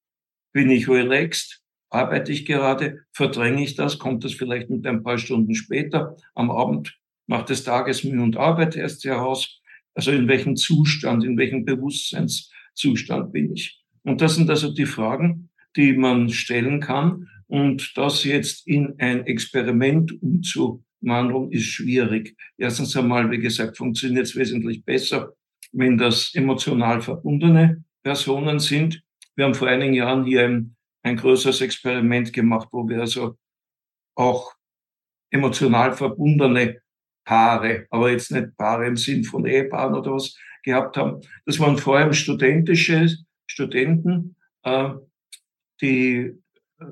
Bin 0.53 0.71
ich 0.71 0.89
relaxed? 0.89 1.63
Arbeite 1.89 2.33
ich 2.33 2.45
gerade? 2.47 3.05
Verdränge 3.13 3.63
ich 3.63 3.75
das? 3.75 3.99
Kommt 3.99 4.25
das 4.25 4.33
vielleicht 4.35 4.71
mit 4.71 4.87
ein 4.87 5.03
paar 5.03 5.19
Stunden 5.19 5.55
später? 5.55 6.17
Am 6.35 6.51
Abend 6.51 6.99
macht 7.27 7.49
des 7.49 7.65
Tages 7.65 8.05
Mühe 8.05 8.23
und 8.23 8.37
Arbeit 8.37 8.77
erst 8.77 9.05
heraus. 9.05 9.61
Also 9.95 10.11
in 10.11 10.29
welchem 10.29 10.57
Zustand, 10.57 11.25
in 11.25 11.37
welchem 11.37 11.65
Bewusstseinszustand 11.65 13.33
bin 13.33 13.55
ich? 13.55 13.81
Und 14.03 14.21
das 14.21 14.35
sind 14.35 14.51
also 14.51 14.73
die 14.73 14.87
Fragen, 14.87 15.51
die 15.77 15.93
man 15.93 16.31
stellen 16.31 16.81
kann. 16.81 17.29
Und 17.47 17.97
das 17.97 18.25
jetzt 18.25 18.67
in 18.67 18.95
ein 18.99 19.27
Experiment 19.27 20.13
umzuwandeln, 21.03 21.53
ist 21.53 21.65
schwierig. 21.65 22.37
Erstens 22.57 22.97
einmal, 22.97 23.31
wie 23.31 23.39
gesagt, 23.39 23.77
funktioniert 23.77 24.27
es 24.27 24.37
wesentlich 24.37 24.85
besser, 24.85 25.35
wenn 25.73 25.99
das 25.99 26.35
emotional 26.35 27.01
verbundene 27.01 27.85
Personen 28.03 28.59
sind. 28.59 29.03
Wir 29.37 29.45
haben 29.45 29.55
vor 29.55 29.69
einigen 29.69 29.95
Jahren 29.95 30.25
hier 30.25 30.45
ein, 30.45 30.77
ein 31.03 31.17
größeres 31.17 31.61
Experiment 31.61 32.33
gemacht, 32.33 32.69
wo 32.73 32.89
wir 32.89 33.01
also 33.01 33.37
auch 34.15 34.55
emotional 35.31 35.93
verbundene 35.93 36.81
Paare, 37.25 37.87
aber 37.91 38.11
jetzt 38.11 38.33
nicht 38.33 38.57
Paare 38.57 38.87
im 38.87 38.97
Sinn 38.97 39.25
von 39.25 39.47
Ehepaaren 39.47 39.95
oder 39.95 40.13
was 40.15 40.37
gehabt 40.65 40.97
haben. 40.97 41.21
Das 41.47 41.59
waren 41.61 41.79
vor 41.79 41.97
allem 41.97 42.13
studentische 42.13 43.09
Studenten, 43.47 44.37
äh, 44.65 44.91
die 45.81 46.35
äh, 46.81 46.85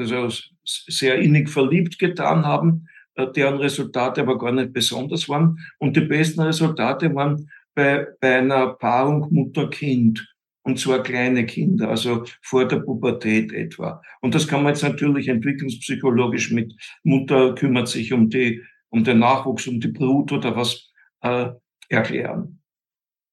also 0.00 0.28
sehr 0.64 1.16
innig 1.18 1.48
verliebt 1.48 1.98
getan 1.98 2.44
haben, 2.44 2.88
äh, 3.14 3.26
deren 3.32 3.58
Resultate 3.58 4.20
aber 4.20 4.38
gar 4.38 4.52
nicht 4.52 4.72
besonders 4.72 5.28
waren. 5.28 5.58
Und 5.78 5.96
die 5.96 6.02
besten 6.02 6.40
Resultate 6.40 7.14
waren 7.14 7.50
bei, 7.74 8.06
bei 8.20 8.38
einer 8.38 8.74
Paarung 8.74 9.28
Mutter-Kind. 9.30 10.26
Und 10.62 10.78
zwar 10.78 11.02
kleine 11.02 11.46
Kinder, 11.46 11.88
also 11.88 12.24
vor 12.42 12.68
der 12.68 12.80
Pubertät 12.80 13.52
etwa. 13.52 14.02
Und 14.20 14.34
das 14.34 14.46
kann 14.46 14.62
man 14.62 14.74
jetzt 14.74 14.82
natürlich 14.82 15.28
entwicklungspsychologisch 15.28 16.50
mit 16.50 16.74
Mutter 17.02 17.54
kümmert 17.54 17.88
sich 17.88 18.12
um 18.12 18.28
die, 18.28 18.62
um 18.90 19.02
den 19.02 19.20
Nachwuchs, 19.20 19.66
um 19.66 19.80
die 19.80 19.88
Brut 19.88 20.32
oder 20.32 20.54
was 20.56 20.90
äh, 21.22 21.48
erklären. 21.88 22.60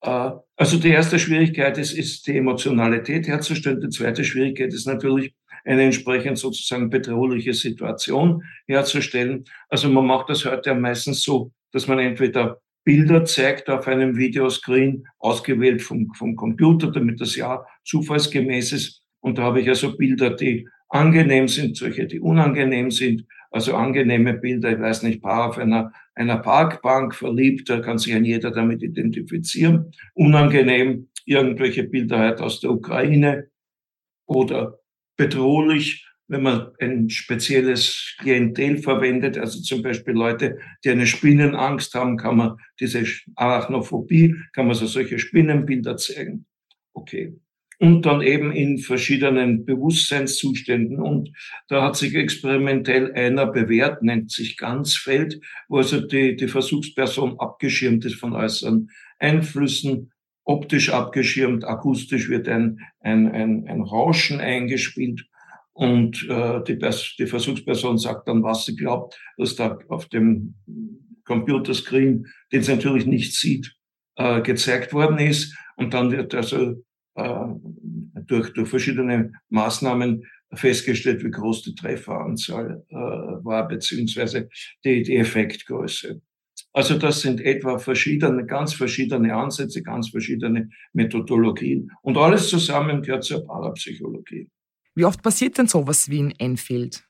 Äh, 0.02 0.32
also 0.56 0.78
die 0.78 0.90
erste 0.90 1.20
Schwierigkeit 1.20 1.78
ist, 1.78 1.94
ist 1.94 2.26
die 2.28 2.38
Emotionalität 2.38 3.28
herzustellen. 3.28 3.82
Die 3.82 3.90
zweite 3.90 4.24
Schwierigkeit 4.24 4.74
ist 4.74 4.88
natürlich, 4.88 5.36
eine 5.68 5.84
entsprechend 5.84 6.38
sozusagen 6.38 6.90
bedrohliche 6.90 7.54
Situation 7.54 8.44
herzustellen. 8.68 9.44
Also 9.70 9.90
man 9.90 10.06
macht 10.06 10.30
das 10.30 10.46
heute 10.46 10.70
ja 10.70 10.76
meistens 10.76 11.22
so, 11.22 11.52
dass 11.72 11.88
man 11.88 12.00
entweder 12.00 12.62
Bilder 12.86 13.26
zeigt 13.26 13.70
auf 13.70 13.86
einem 13.88 14.16
Videoscreen, 14.16 15.06
ausgewählt 15.20 15.82
vom, 15.82 16.14
vom 16.14 16.38
Computer, 16.38 16.90
damit 16.90 17.20
das 17.20 17.36
ja 17.36 17.66
zufallsgemäß 17.84 18.72
ist. 18.72 19.04
Und 19.20 19.38
da 19.38 19.44
habe 19.44 19.60
ich 19.60 19.68
also 19.68 19.98
Bilder, 19.98 20.30
die 20.30 20.70
angenehm 20.88 21.50
sind, 21.50 21.76
solche, 21.76 22.08
die 22.08 22.22
unangenehm 22.22 22.90
sind. 22.90 23.26
Also 23.52 23.76
angenehme 23.76 24.36
Bilder, 24.36 24.72
ich 24.72 24.80
weiß 24.80 25.04
nicht, 25.04 25.22
Paar 25.22 25.50
auf 25.50 25.58
einer, 25.58 25.92
einer 26.16 26.38
Parkbank 26.38 27.14
verliebt, 27.14 27.70
da 27.70 27.80
kann 27.80 27.98
sich 27.98 28.14
ein 28.14 28.24
jeder 28.24 28.52
damit 28.52 28.82
identifizieren. 28.82 29.92
Unangenehm, 30.14 31.10
irgendwelche 31.26 31.84
Bilder 31.84 32.20
halt 32.20 32.40
aus 32.40 32.62
der 32.62 32.72
Ukraine 32.72 33.50
oder 34.28 34.80
bedrohlich, 35.18 36.08
wenn 36.28 36.44
man 36.44 36.72
ein 36.80 37.10
spezielles 37.10 38.16
Klientel 38.20 38.78
verwendet, 38.80 39.38
also 39.38 39.62
zum 39.62 39.82
Beispiel 39.82 40.14
Leute, 40.14 40.60
die 40.84 40.90
eine 40.90 41.08
Spinnenangst 41.08 41.94
haben, 41.94 42.18
kann 42.18 42.38
man 42.38 42.58
diese 42.80 43.04
Arachnophobie, 43.36 44.36
kann 44.54 44.68
man 44.68 44.76
so 44.76 44.88
solche 44.88 45.20
Spinnenbilder 45.20 45.98
zeigen. 45.98 46.46
Okay. 46.94 47.34
Und 47.80 48.08
dann 48.08 48.22
eben 48.22 48.52
in 48.52 48.80
verschiedenen 48.80 49.64
Bewusstseinszuständen. 49.64 51.00
Und 51.00 51.32
da 51.68 51.84
hat 51.84 51.96
sich 51.96 52.16
experimentell 52.16 53.14
einer 53.14 53.46
bewährt, 53.46 54.02
nennt 54.02 54.32
sich 54.32 54.58
Ganzfeld, 54.58 55.40
wo 55.70 55.78
also 55.78 56.02
die, 56.02 56.36
die 56.36 56.48
Versuchsperson 56.48 57.40
abgeschirmt 57.40 58.04
ist 58.04 58.16
von 58.16 58.34
äußeren 58.34 58.90
Einflüssen, 59.20 60.12
optisch 60.48 60.90
abgeschirmt, 60.92 61.66
akustisch 61.66 62.30
wird 62.30 62.48
ein, 62.48 62.80
ein, 63.02 63.30
ein, 63.30 63.68
ein 63.68 63.82
Rauschen 63.82 64.40
eingespielt 64.40 65.26
und 65.74 66.28
äh, 66.28 66.64
die, 66.64 66.80
die 67.20 67.28
Versuchsperson 67.28 68.00
sagt 68.00 68.28
dann, 68.28 68.42
was 68.42 68.66
sie 68.66 68.76
glaubt, 68.76 69.20
dass 69.38 69.56
da 69.56 69.78
auf 69.90 70.08
dem 70.08 70.56
Computerscreen, 71.26 72.26
den 72.52 72.64
sie 72.64 72.74
natürlich 72.74 73.06
nicht 73.06 73.36
sieht, 73.36 73.76
äh, 74.16 74.42
gezeigt 74.42 74.94
worden 74.94 75.20
ist. 75.20 75.56
Und 75.76 75.94
dann 75.94 76.12
wird 76.12 76.34
also 76.34 76.84
äh, 77.14 77.46
durch, 78.26 78.54
durch 78.54 78.70
verschiedene 78.70 79.34
Maßnahmen 79.50 80.24
festgestellt, 80.54 81.24
wie 81.24 81.30
groß 81.30 81.62
die 81.62 81.76
Trefferanzahl 81.76 82.84
äh, 82.90 82.96
war, 82.96 83.68
beziehungsweise 83.68 84.50
die, 84.84 85.04
die 85.04 85.18
Effektgröße. 85.18 86.22
Also 86.78 86.96
das 86.96 87.22
sind 87.22 87.42
etwa 87.42 87.80
verschiedene, 87.80 88.46
ganz 88.46 88.76
verschiedene 88.76 89.36
Ansätze, 89.36 89.82
ganz 89.82 90.10
verschiedene 90.10 90.70
Methodologien. 90.94 91.90
Und 92.04 92.18
alles 92.18 92.50
zusammen 92.50 93.02
gehört 93.02 93.24
zur 93.24 93.44
Parapsychologie. 93.48 94.48
Wie 94.94 95.04
oft 95.04 95.24
passiert 95.24 95.58
denn 95.58 95.66
sowas 95.66 96.08
wie 96.08 96.20
in 96.20 96.32
Enfield? 96.38 97.04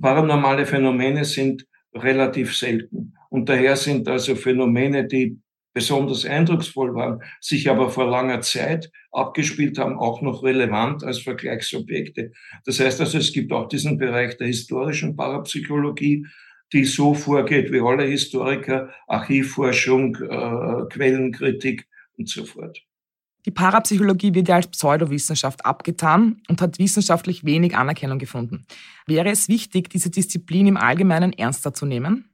Paranormale 0.00 0.66
Phänomene 0.66 1.24
sind 1.24 1.64
relativ 1.94 2.56
selten. 2.56 3.14
Und 3.30 3.48
daher 3.48 3.76
sind 3.76 4.08
also 4.08 4.34
Phänomene, 4.34 5.06
die 5.06 5.38
besonders 5.72 6.24
eindrucksvoll 6.24 6.92
waren, 6.96 7.22
sich 7.40 7.70
aber 7.70 7.90
vor 7.90 8.10
langer 8.10 8.40
Zeit 8.40 8.90
abgespielt 9.12 9.78
haben, 9.78 9.96
auch 9.96 10.22
noch 10.22 10.42
relevant 10.42 11.04
als 11.04 11.20
Vergleichsobjekte. 11.20 12.32
Das 12.64 12.80
heißt 12.80 13.00
also, 13.00 13.18
es 13.18 13.32
gibt 13.32 13.52
auch 13.52 13.68
diesen 13.68 13.96
Bereich 13.96 14.36
der 14.38 14.48
historischen 14.48 15.14
Parapsychologie, 15.14 16.26
die 16.74 16.84
so 16.84 17.14
vorgeht 17.14 17.72
wie 17.72 17.80
alle 17.80 18.04
Historiker, 18.04 18.90
Archivforschung, 19.06 20.16
äh, 20.16 20.86
Quellenkritik 20.90 21.86
und 22.18 22.28
so 22.28 22.44
fort. 22.44 22.82
Die 23.46 23.50
Parapsychologie 23.50 24.34
wird 24.34 24.48
ja 24.48 24.56
als 24.56 24.66
Pseudowissenschaft 24.66 25.64
abgetan 25.64 26.42
und 26.48 26.60
hat 26.60 26.78
wissenschaftlich 26.78 27.44
wenig 27.44 27.76
Anerkennung 27.76 28.18
gefunden. 28.18 28.66
Wäre 29.06 29.30
es 29.30 29.48
wichtig, 29.48 29.90
diese 29.90 30.10
Disziplin 30.10 30.66
im 30.66 30.76
Allgemeinen 30.76 31.32
ernster 31.32 31.72
zu 31.72 31.86
nehmen? 31.86 32.30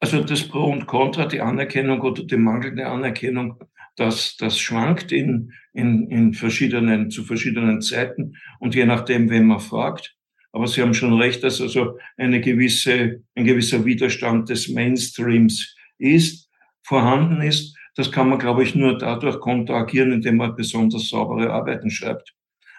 Also 0.00 0.22
das 0.22 0.46
Pro 0.48 0.64
und 0.64 0.86
Contra, 0.86 1.26
die 1.26 1.40
Anerkennung 1.40 2.00
oder 2.00 2.24
die 2.24 2.36
mangelnde 2.36 2.86
Anerkennung, 2.86 3.62
das, 3.96 4.36
das 4.36 4.58
schwankt 4.58 5.12
in, 5.12 5.52
in, 5.72 6.08
in 6.10 6.34
verschiedenen, 6.34 7.10
zu 7.10 7.22
verschiedenen 7.22 7.80
Zeiten 7.80 8.36
und 8.58 8.74
je 8.74 8.86
nachdem, 8.86 9.30
wen 9.30 9.46
man 9.46 9.60
fragt. 9.60 10.16
Aber 10.52 10.66
Sie 10.66 10.82
haben 10.82 10.94
schon 10.94 11.14
recht, 11.20 11.42
dass 11.44 11.60
also 11.60 11.98
eine 12.16 12.40
gewisse, 12.40 13.22
ein 13.34 13.44
gewisser 13.44 13.84
Widerstand 13.84 14.48
des 14.48 14.68
Mainstreams 14.68 15.76
ist, 15.98 16.50
vorhanden 16.82 17.40
ist. 17.42 17.76
Das 17.94 18.10
kann 18.10 18.28
man, 18.28 18.38
glaube 18.38 18.62
ich, 18.62 18.74
nur 18.74 18.98
dadurch 18.98 19.40
konteragieren, 19.40 20.12
indem 20.12 20.36
man 20.36 20.56
besonders 20.56 21.08
saubere 21.08 21.52
Arbeiten 21.52 21.90
schreibt. 21.90 22.34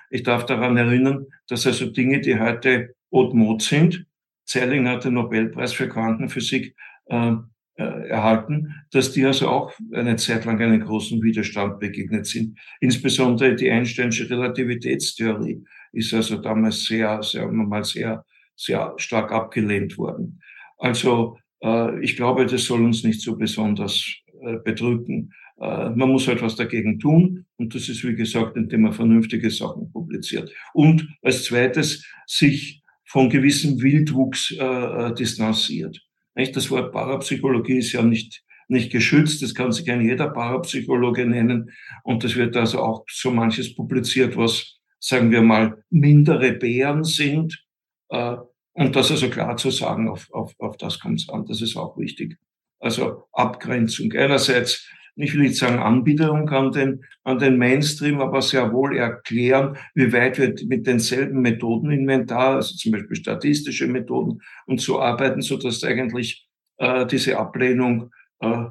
Ich 0.10 0.24
darf 0.24 0.46
daran 0.46 0.76
erinnern, 0.78 1.28
dass 1.48 1.66
also 1.66 1.86
Dinge, 1.86 2.20
die 2.20 2.38
heute 2.38 2.96
haute 3.12 3.36
mode 3.36 3.64
sind, 3.64 4.06
Zelling 4.46 4.88
hat 4.88 5.06
den 5.06 5.14
Nobelpreis 5.14 5.74
für 5.74 5.88
Quantenphysik 5.88 6.76
äh, 7.06 7.34
erhalten, 7.82 8.76
dass 8.92 9.12
die 9.12 9.26
also 9.26 9.48
auch 9.48 9.72
eine 9.94 10.16
Zeit 10.16 10.46
lang 10.46 10.62
einem 10.62 10.82
großen 10.82 11.22
Widerstand 11.22 11.80
begegnet 11.80 12.26
sind. 12.26 12.58
Insbesondere 12.80 13.56
die 13.56 13.72
Einsteinsche 13.72 14.30
Relativitätstheorie 14.30 15.64
ist 15.94 16.14
also 16.14 16.38
damals 16.38 16.86
sehr, 16.86 17.22
wir 17.58 17.68
mal, 17.68 17.84
sehr, 17.84 18.26
sehr 18.56 18.94
stark 18.98 19.32
abgelehnt 19.32 19.98
worden. 19.98 20.42
Also 20.78 21.38
äh, 21.64 22.00
ich 22.04 22.16
glaube, 22.16 22.46
das 22.46 22.66
soll 22.66 22.84
uns 22.84 23.04
nicht 23.04 23.22
so 23.22 23.38
besonders 23.38 24.06
äh, 24.42 24.58
bedrücken. 24.64 25.34
Äh, 25.60 25.90
man 25.92 26.10
muss 26.10 26.28
halt 26.28 26.42
dagegen 26.60 27.00
tun 27.00 27.46
und 27.58 27.76
das 27.76 27.90
ist, 27.90 28.04
wie 28.04 28.16
gesagt, 28.16 28.58
indem 28.58 28.82
man 28.82 28.94
vernünftige 28.94 29.50
Sachen 29.50 29.92
publiziert. 29.92 30.52
Und 30.74 31.08
als 31.22 31.44
zweites 31.44 32.06
sich 32.26 32.82
von 33.06 33.30
gewissem 33.30 33.82
Wildwuchs 33.82 34.52
äh, 34.58 35.14
distanziert. 35.14 36.02
Nicht? 36.36 36.56
Das 36.56 36.70
Wort 36.72 36.92
Parapsychologie 36.92 37.78
ist 37.78 37.92
ja 37.92 38.02
nicht, 38.02 38.44
nicht 38.68 38.92
geschützt, 38.92 39.42
das 39.42 39.54
kann 39.54 39.72
sich 39.72 39.90
ein 39.92 40.02
jeder 40.02 40.30
Parapsychologe 40.30 41.26
nennen 41.26 41.72
und 42.04 42.24
es 42.24 42.36
wird 42.36 42.56
also 42.56 42.80
auch 42.80 43.06
so 43.10 43.32
manches 43.32 43.76
publiziert, 43.76 44.38
was, 44.38 44.80
sagen 45.00 45.32
wir 45.32 45.42
mal, 45.42 45.84
mindere 45.90 46.54
Bären 46.54 47.04
sind. 47.04 47.66
Äh, 48.10 48.38
und 48.74 48.96
das 48.96 49.12
also 49.12 49.30
klar 49.30 49.58
zu 49.58 49.70
sagen, 49.70 50.08
auf, 50.10 50.32
auf, 50.32 50.54
auf 50.60 50.78
das 50.78 51.00
kommt 51.00 51.20
es 51.20 51.30
an, 51.30 51.46
das 51.46 51.62
ist 51.62 51.76
auch 51.76 51.98
wichtig. 51.98 52.38
Also 52.80 53.28
Abgrenzung. 53.34 54.12
Einerseits, 54.14 54.88
ich 55.16 55.34
will 55.34 55.42
nicht 55.42 55.58
sagen 55.58 55.80
Anbiederung 55.80 56.50
an 56.50 56.72
den, 56.72 57.04
an 57.24 57.40
den 57.40 57.58
Mainstream, 57.58 58.22
aber 58.22 58.42
sehr 58.42 58.72
wohl 58.72 58.98
erklären, 58.98 59.78
wie 59.94 60.12
weit 60.14 60.38
wir 60.38 60.56
mit 60.68 60.88
denselben 60.88 61.42
Methodeninventar, 61.42 62.56
also 62.56 62.76
zum 62.76 62.94
Beispiel 62.94 63.18
statistische 63.18 63.88
Methoden 63.88 64.42
und 64.66 64.82
so 64.82 65.00
arbeiten, 65.00 65.42
so 65.42 65.58
dass 65.58 65.84
eigentlich 65.84 66.48
äh, 66.78 67.06
diese 67.06 67.38
Ablehnung 67.38 68.12
äh, 68.40 68.66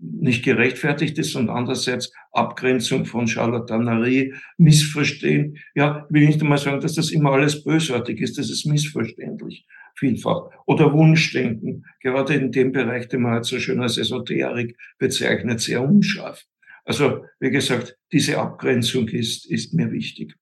nicht 0.00 0.44
gerechtfertigt 0.44 1.18
ist 1.18 1.34
und 1.34 1.48
andererseits 1.48 2.12
Abgrenzung 2.32 3.04
von 3.04 3.26
Charlatanerie, 3.26 4.34
Missverstehen. 4.58 5.58
Ja, 5.74 6.06
will 6.10 6.26
nicht 6.26 6.40
einmal 6.40 6.58
sagen, 6.58 6.80
dass 6.80 6.94
das 6.94 7.10
immer 7.10 7.32
alles 7.32 7.64
bösartig 7.64 8.20
ist, 8.20 8.38
das 8.38 8.50
ist 8.50 8.66
missverständlich 8.66 9.66
vielfach. 9.96 10.50
Oder 10.66 10.92
Wunschdenken, 10.92 11.86
gerade 12.00 12.34
in 12.34 12.52
dem 12.52 12.72
Bereich, 12.72 13.08
den 13.08 13.22
man 13.22 13.32
halt 13.32 13.44
so 13.44 13.58
schön 13.58 13.80
als 13.80 13.96
Esoterik 13.96 14.76
bezeichnet, 14.98 15.60
sehr 15.60 15.82
unscharf. 15.82 16.44
Also, 16.84 17.24
wie 17.40 17.50
gesagt, 17.50 17.96
diese 18.12 18.38
Abgrenzung 18.38 19.08
ist, 19.08 19.46
ist 19.50 19.72
mir 19.72 19.90
wichtig. 19.90 20.34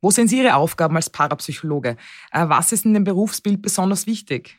Wo 0.00 0.10
sind 0.10 0.28
Sie 0.28 0.38
Ihre 0.38 0.56
Aufgaben 0.56 0.96
als 0.96 1.10
Parapsychologe? 1.10 1.96
Äh, 2.32 2.48
was 2.48 2.72
ist 2.72 2.84
in 2.84 2.94
dem 2.94 3.04
Berufsbild 3.04 3.62
besonders 3.62 4.06
wichtig? 4.06 4.58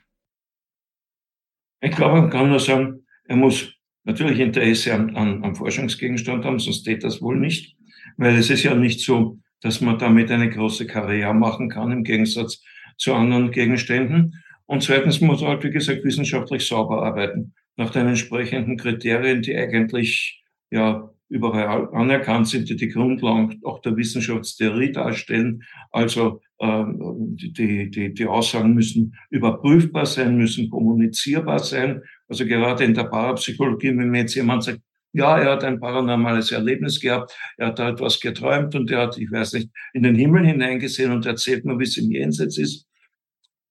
Ich 1.81 1.95
glaube, 1.95 2.21
man 2.21 2.29
kann 2.29 2.49
nur 2.49 2.59
sagen, 2.59 3.05
er 3.25 3.35
muss 3.35 3.76
natürlich 4.07 4.39
Interesse 4.39 4.93
am, 4.93 5.15
am, 5.15 5.43
am 5.43 5.55
Forschungsgegenstand 5.55 6.45
haben, 6.45 6.59
sonst 6.59 6.85
geht 6.85 7.03
das 7.03 7.21
wohl 7.21 7.37
nicht. 7.37 7.75
Weil 8.15 8.35
es 8.37 8.49
ist 8.49 8.63
ja 8.63 8.73
nicht 8.73 9.01
so, 9.01 9.37
dass 9.61 9.81
man 9.81 9.99
damit 9.99 10.31
eine 10.31 10.49
große 10.49 10.87
Karriere 10.87 11.33
machen 11.33 11.69
kann, 11.69 11.91
im 11.91 12.03
Gegensatz 12.03 12.63
zu 12.97 13.13
anderen 13.13 13.51
Gegenständen. 13.51 14.41
Und 14.65 14.81
zweitens 14.81 15.21
muss 15.21 15.41
er 15.41 15.49
halt, 15.49 15.63
wie 15.63 15.71
gesagt, 15.71 16.03
wissenschaftlich 16.03 16.65
sauber 16.65 17.03
arbeiten, 17.03 17.53
nach 17.75 17.91
den 17.91 18.07
entsprechenden 18.07 18.77
Kriterien, 18.77 19.41
die 19.41 19.55
eigentlich 19.55 20.41
ja 20.71 21.09
überall 21.29 21.89
anerkannt 21.93 22.47
sind, 22.47 22.69
die 22.69 22.75
die 22.75 22.89
Grundlagen 22.89 23.59
auch 23.63 23.79
der 23.79 23.97
Wissenschaftstheorie 23.97 24.93
darstellen. 24.93 25.63
Also 25.91 26.41
äh, 26.59 26.83
die, 26.87 27.91
die, 27.91 28.13
die 28.13 28.25
Aussagen 28.25 28.73
müssen 28.73 29.15
überprüfbar 29.29 30.05
sein, 30.05 30.37
müssen 30.37 30.69
kommunizierbar 30.69 31.59
sein. 31.59 32.01
Also 32.27 32.45
gerade 32.45 32.83
in 32.83 32.93
der 32.93 33.05
Parapsychologie, 33.05 33.97
wenn 33.97 34.09
mir 34.09 34.21
jetzt 34.21 34.35
jemand 34.35 34.63
sagt, 34.63 34.81
ja, 35.13 35.37
er 35.39 35.53
hat 35.53 35.63
ein 35.63 35.79
paranormales 35.79 36.51
Erlebnis 36.51 36.99
gehabt, 36.99 37.35
er 37.57 37.67
hat 37.67 37.79
da 37.79 37.89
etwas 37.89 38.19
geträumt 38.19 38.75
und 38.75 38.91
er 38.91 39.03
hat, 39.03 39.17
ich 39.17 39.31
weiß 39.31 39.53
nicht, 39.53 39.69
in 39.93 40.03
den 40.03 40.15
Himmel 40.15 40.45
hineingesehen 40.45 41.11
und 41.11 41.25
erzählt 41.25 41.65
mir, 41.65 41.79
wie 41.79 41.83
es 41.83 41.97
im 41.97 42.11
Jenseits 42.11 42.57
ist, 42.57 42.87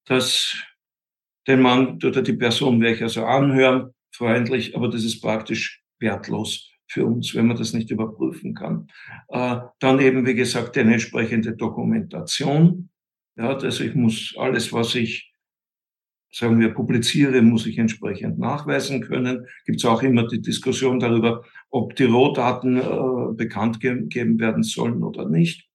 dass 0.06 0.56
den 1.46 1.60
Mann 1.60 1.98
oder 2.02 2.22
die 2.22 2.32
Person 2.32 2.80
werde 2.80 2.96
ich 2.96 3.02
also 3.02 3.24
anhören, 3.24 3.92
freundlich, 4.10 4.74
aber 4.74 4.88
das 4.88 5.04
ist 5.04 5.20
praktisch 5.20 5.82
wertlos 6.00 6.70
für 6.88 7.04
uns, 7.04 7.34
wenn 7.34 7.46
man 7.46 7.56
das 7.56 7.72
nicht 7.72 7.90
überprüfen 7.90 8.54
kann. 8.54 8.88
Äh, 9.28 9.58
dann 9.80 10.00
eben, 10.00 10.26
wie 10.26 10.34
gesagt, 10.34 10.76
eine 10.78 10.94
entsprechende 10.94 11.54
Dokumentation. 11.54 12.90
Ja, 13.36 13.56
also 13.56 13.84
ich 13.84 13.94
muss 13.94 14.34
alles, 14.38 14.72
was 14.72 14.94
ich, 14.94 15.32
sagen 16.36 16.60
wir, 16.60 16.74
publiziere, 16.74 17.40
muss 17.40 17.66
ich 17.66 17.78
entsprechend 17.78 18.38
nachweisen 18.38 19.00
können. 19.00 19.46
Gibt 19.64 19.78
es 19.78 19.84
auch 19.86 20.02
immer 20.02 20.26
die 20.26 20.42
Diskussion 20.42 21.00
darüber, 21.00 21.44
ob 21.70 21.96
die 21.96 22.04
Rohdaten 22.04 22.76
äh, 22.76 23.34
bekannt 23.34 23.80
gegeben 23.80 24.38
werden 24.38 24.62
sollen 24.62 25.02
oder 25.02 25.26
nicht. 25.26 25.66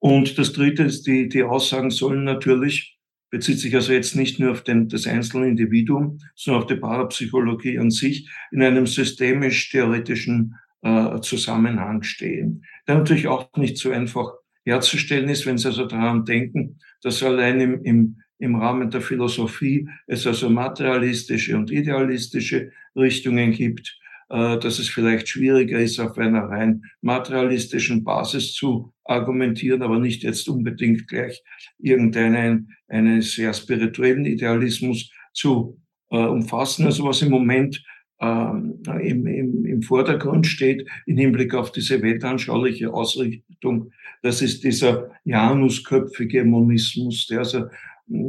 Und 0.00 0.38
das 0.38 0.52
Dritte 0.52 0.82
ist, 0.82 1.06
die, 1.06 1.28
die 1.28 1.44
Aussagen 1.44 1.90
sollen 1.90 2.24
natürlich 2.24 2.98
bezieht 3.30 3.60
sich 3.60 3.74
also 3.74 3.92
jetzt 3.94 4.14
nicht 4.14 4.38
nur 4.38 4.52
auf 4.52 4.62
den, 4.62 4.88
das 4.88 5.06
einzelne 5.06 5.48
Individuum, 5.48 6.18
sondern 6.34 6.62
auf 6.62 6.68
die 6.68 6.76
Parapsychologie 6.76 7.78
an 7.78 7.90
sich 7.90 8.28
in 8.50 8.62
einem 8.62 8.86
systemisch-theoretischen 8.86 10.56
äh, 10.82 11.18
Zusammenhang 11.20 12.02
stehen. 12.02 12.64
Der 12.86 12.96
natürlich 12.96 13.28
auch 13.28 13.48
nicht 13.56 13.78
so 13.78 13.90
einfach 13.90 14.34
herzustellen 14.64 15.30
ist, 15.30 15.46
wenn 15.46 15.56
Sie 15.56 15.68
also 15.68 15.86
daran 15.86 16.26
denken, 16.26 16.78
dass 17.00 17.22
allein 17.22 17.60
im, 17.60 17.82
im, 17.84 18.20
im 18.42 18.56
Rahmen 18.56 18.90
der 18.90 19.00
Philosophie 19.00 19.88
es 20.08 20.26
also 20.26 20.50
materialistische 20.50 21.56
und 21.56 21.70
idealistische 21.70 22.72
Richtungen 22.96 23.52
gibt, 23.52 23.96
äh, 24.30 24.58
dass 24.58 24.80
es 24.80 24.88
vielleicht 24.88 25.28
schwieriger 25.28 25.78
ist, 25.78 26.00
auf 26.00 26.18
einer 26.18 26.48
rein 26.48 26.82
materialistischen 27.02 28.02
Basis 28.02 28.52
zu 28.52 28.92
argumentieren, 29.04 29.82
aber 29.82 30.00
nicht 30.00 30.24
jetzt 30.24 30.48
unbedingt 30.48 31.06
gleich 31.06 31.40
irgendeinen 31.78 32.74
einen 32.88 33.22
sehr 33.22 33.54
spirituellen 33.54 34.26
Idealismus 34.26 35.12
zu 35.32 35.80
äh, 36.10 36.16
umfassen. 36.16 36.86
Also 36.86 37.04
was 37.04 37.22
im 37.22 37.30
Moment 37.30 37.80
ähm, 38.20 38.82
im, 39.00 39.26
im, 39.26 39.64
im 39.64 39.82
Vordergrund 39.82 40.48
steht 40.48 40.88
im 41.06 41.16
Hinblick 41.16 41.54
auf 41.54 41.70
diese 41.70 42.02
weltanschauliche 42.02 42.92
Ausrichtung, 42.92 43.92
das 44.22 44.42
ist 44.42 44.64
dieser 44.64 45.10
janusköpfige 45.24 46.44
Monismus, 46.44 47.26
der 47.26 47.40
also 47.40 47.66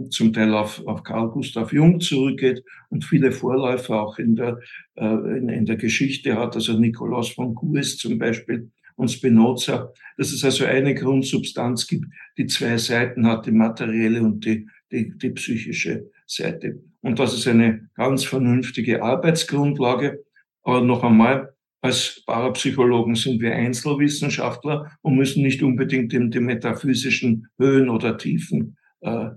zum 0.10 0.34
Teil 0.34 0.54
auf, 0.54 0.86
auf 0.86 1.04
Carl 1.04 1.30
Gustav 1.30 1.74
Jung 1.74 2.00
zurückgeht 2.00 2.64
und 2.90 3.04
viele 3.04 3.32
Vorläufer 3.32 4.02
auch 4.02 4.20
in 4.20 4.36
der, 4.36 4.60
äh, 4.96 5.06
in, 5.06 5.50
in 5.50 5.66
der 5.66 5.78
Geschichte 5.78 6.38
hat, 6.38 6.56
also 6.56 6.74
Nikolaus 6.74 7.30
von 7.30 7.56
Kues 7.56 7.98
zum 7.98 8.18
Beispiel 8.18 8.72
und 8.96 9.10
Spinoza, 9.10 9.92
dass 10.18 10.32
es 10.32 10.44
also 10.44 10.66
eine 10.66 10.94
Grundsubstanz 10.94 11.88
gibt, 11.88 12.06
die 12.38 12.46
zwei 12.46 12.78
Seiten 12.78 13.26
hat, 13.28 13.46
die 13.46 13.52
materielle 13.52 14.22
und 14.22 14.46
die, 14.46 14.68
die, 14.92 15.18
die 15.18 15.32
psychische 15.32 16.10
Seite. 16.28 16.82
Und 17.02 17.20
das 17.20 17.34
ist 17.34 17.48
eine 17.48 17.90
ganz 17.96 18.24
vernünftige 18.24 19.04
Arbeitsgrundlage. 19.04 20.24
Aber 20.64 20.82
noch 20.82 21.04
einmal, 21.04 21.54
als 21.82 22.24
Parapsychologen 22.26 23.16
sind 23.16 23.42
wir 23.42 23.54
Einzelwissenschaftler 23.54 24.90
und 25.02 25.18
müssen 25.18 25.44
nicht 25.44 25.62
unbedingt 25.64 26.14
in 26.14 26.32
die 26.32 26.40
metaphysischen 26.40 27.48
Höhen 27.58 27.90
oder 27.90 28.18
Tiefen 28.18 28.78
äh, 29.02 29.32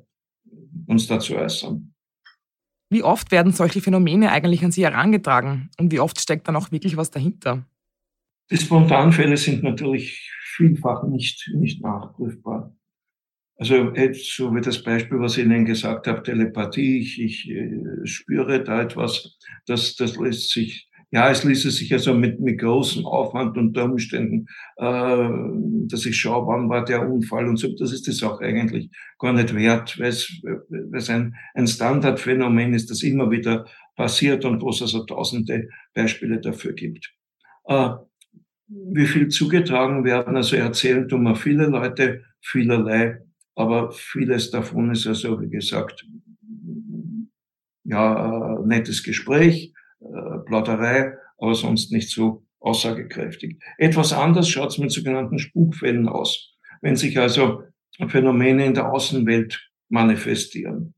uns 0.87 1.07
dazu 1.07 1.37
äußern. 1.37 1.93
Wie 2.91 3.03
oft 3.03 3.33
werden 3.33 3.53
solche 3.53 3.81
Phänomene 3.81 4.31
eigentlich 4.31 4.65
an 4.65 4.71
Sie 4.71 4.85
herangetragen 4.85 5.71
und 5.79 5.91
wie 5.91 6.01
oft 6.01 6.21
steckt 6.21 6.47
dann 6.47 6.57
auch 6.57 6.71
wirklich 6.71 6.97
was 6.97 7.11
dahinter? 7.11 7.67
Die 8.51 8.57
Spontanfälle 8.57 9.37
sind 9.37 9.65
natürlich 9.65 10.31
vielfach 10.57 11.03
nicht, 11.05 11.51
nicht 11.55 11.83
nachprüfbar. 11.83 12.77
Also 13.59 13.93
so 14.13 14.55
wie 14.55 14.61
das 14.61 14.83
Beispiel, 14.83 15.19
was 15.19 15.37
ich 15.37 15.45
Ihnen 15.45 15.65
gesagt 15.65 16.07
habe, 16.07 16.23
Telepathie, 16.23 16.99
ich, 16.99 17.21
ich 17.21 17.51
äh, 17.51 18.07
spüre 18.07 18.63
da 18.63 18.83
etwas, 18.83 19.39
das, 19.67 19.97
das 19.97 20.17
lässt 20.17 20.51
sich 20.51 20.86
ja, 21.13 21.31
es 21.31 21.45
ließe 21.45 21.71
sich 21.71 21.93
also 21.93 22.15
mit, 22.15 22.41
mit 22.41 22.59
großem 22.59 23.07
Aufwand 23.07 23.57
unter 23.57 23.85
Umständen, 23.85 24.47
äh, 24.77 25.29
dass 25.89 26.05
ich 26.05 26.17
schaue, 26.19 26.47
wann 26.49 26.69
war 26.69 26.85
der 26.85 27.09
Unfall 27.09 27.49
und 27.49 27.59
so. 27.59 27.69
Das 27.77 27.93
ist 27.93 28.09
es 28.09 28.23
auch 28.23 28.41
eigentlich 28.41 28.91
gar 29.19 29.33
nicht 29.33 29.55
wert, 29.55 29.99
weil 30.01 30.09
es, 30.09 30.41
weil 30.43 30.99
es 30.99 31.09
ein, 31.09 31.37
ein 31.55 31.69
Standardphänomen 31.69 32.75
ist, 32.75 32.91
das 32.91 33.03
immer 33.03 33.31
wieder 33.31 33.67
passiert 33.95 34.45
und 34.45 34.61
wo 34.63 34.71
es 34.71 34.83
also 34.83 35.05
tausende 35.05 35.69
Beispiele 35.95 36.41
dafür 36.41 36.73
gibt. 36.73 37.15
Äh, 37.67 37.91
wie 38.69 39.07
viel 39.07 39.29
zugetragen 39.29 40.05
werden, 40.05 40.37
also 40.37 40.57
erzählen 40.57 41.09
tun 41.09 41.23
mir 41.23 41.37
viele 41.37 41.67
Leute 41.67 42.25
vielerlei, 42.41 43.23
aber 43.55 43.93
vieles 43.93 44.51
davon 44.51 44.91
ist 44.91 45.07
also, 45.07 45.41
wie 45.41 45.49
gesagt, 45.49 46.05
ja, 47.85 48.59
nettes 48.65 49.05
Gespräch, 49.05 49.73
äh, 50.01 50.39
Plauderei, 50.47 51.15
aber 51.39 51.55
sonst 51.55 51.93
nicht 51.93 52.11
so 52.11 52.45
aussagekräftig. 52.61 53.59
Etwas 53.79 54.13
anders 54.13 54.49
schaut 54.49 54.71
es 54.71 54.79
mit 54.79 54.91
sogenannten 54.91 55.39
Spukfällen 55.39 56.09
aus, 56.09 56.55
wenn 56.81 56.97
sich 56.97 57.19
also 57.19 57.63
Phänomene 58.09 58.67
in 58.67 58.75
der 58.75 58.93
Außenwelt 58.93 59.71
manifestieren. 59.89 60.95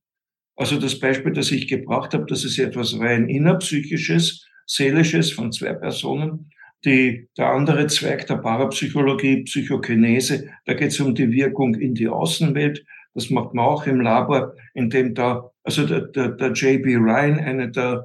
Also 0.57 0.79
das 0.81 0.99
Beispiel, 0.99 1.33
das 1.33 1.53
ich 1.53 1.69
gebracht 1.69 2.15
habe, 2.15 2.27
das 2.27 2.45
ist 2.45 2.59
etwas 2.59 2.99
rein 2.99 3.29
innerpsychisches, 3.29 4.45
seelisches 4.67 5.31
von 5.31 5.53
zwei 5.53 5.73
Personen. 5.73 6.51
Die, 6.85 7.29
der 7.37 7.51
andere 7.51 7.87
Zweig 7.87 8.27
der 8.27 8.37
Parapsychologie, 8.37 9.45
Psychokinese, 9.45 10.49
da 10.65 10.75
geht 10.75 10.91
es 10.91 11.01
um 11.01 11.15
die 11.15 11.31
Wirkung 11.31 11.75
in 11.75 11.95
die 11.95 12.09
Außenwelt. 12.09 12.85
Das 13.15 13.31
macht 13.31 13.55
man 13.55 13.65
auch 13.65 13.87
im 13.87 14.01
Labor, 14.01 14.55
indem 14.75 15.15
da, 15.15 15.51
also 15.63 15.87
der, 15.87 16.03
der, 16.03 16.31
der 16.31 16.53
J.B. 16.53 16.97
Ryan, 16.97 17.39
einer 17.39 17.69
der 17.69 18.05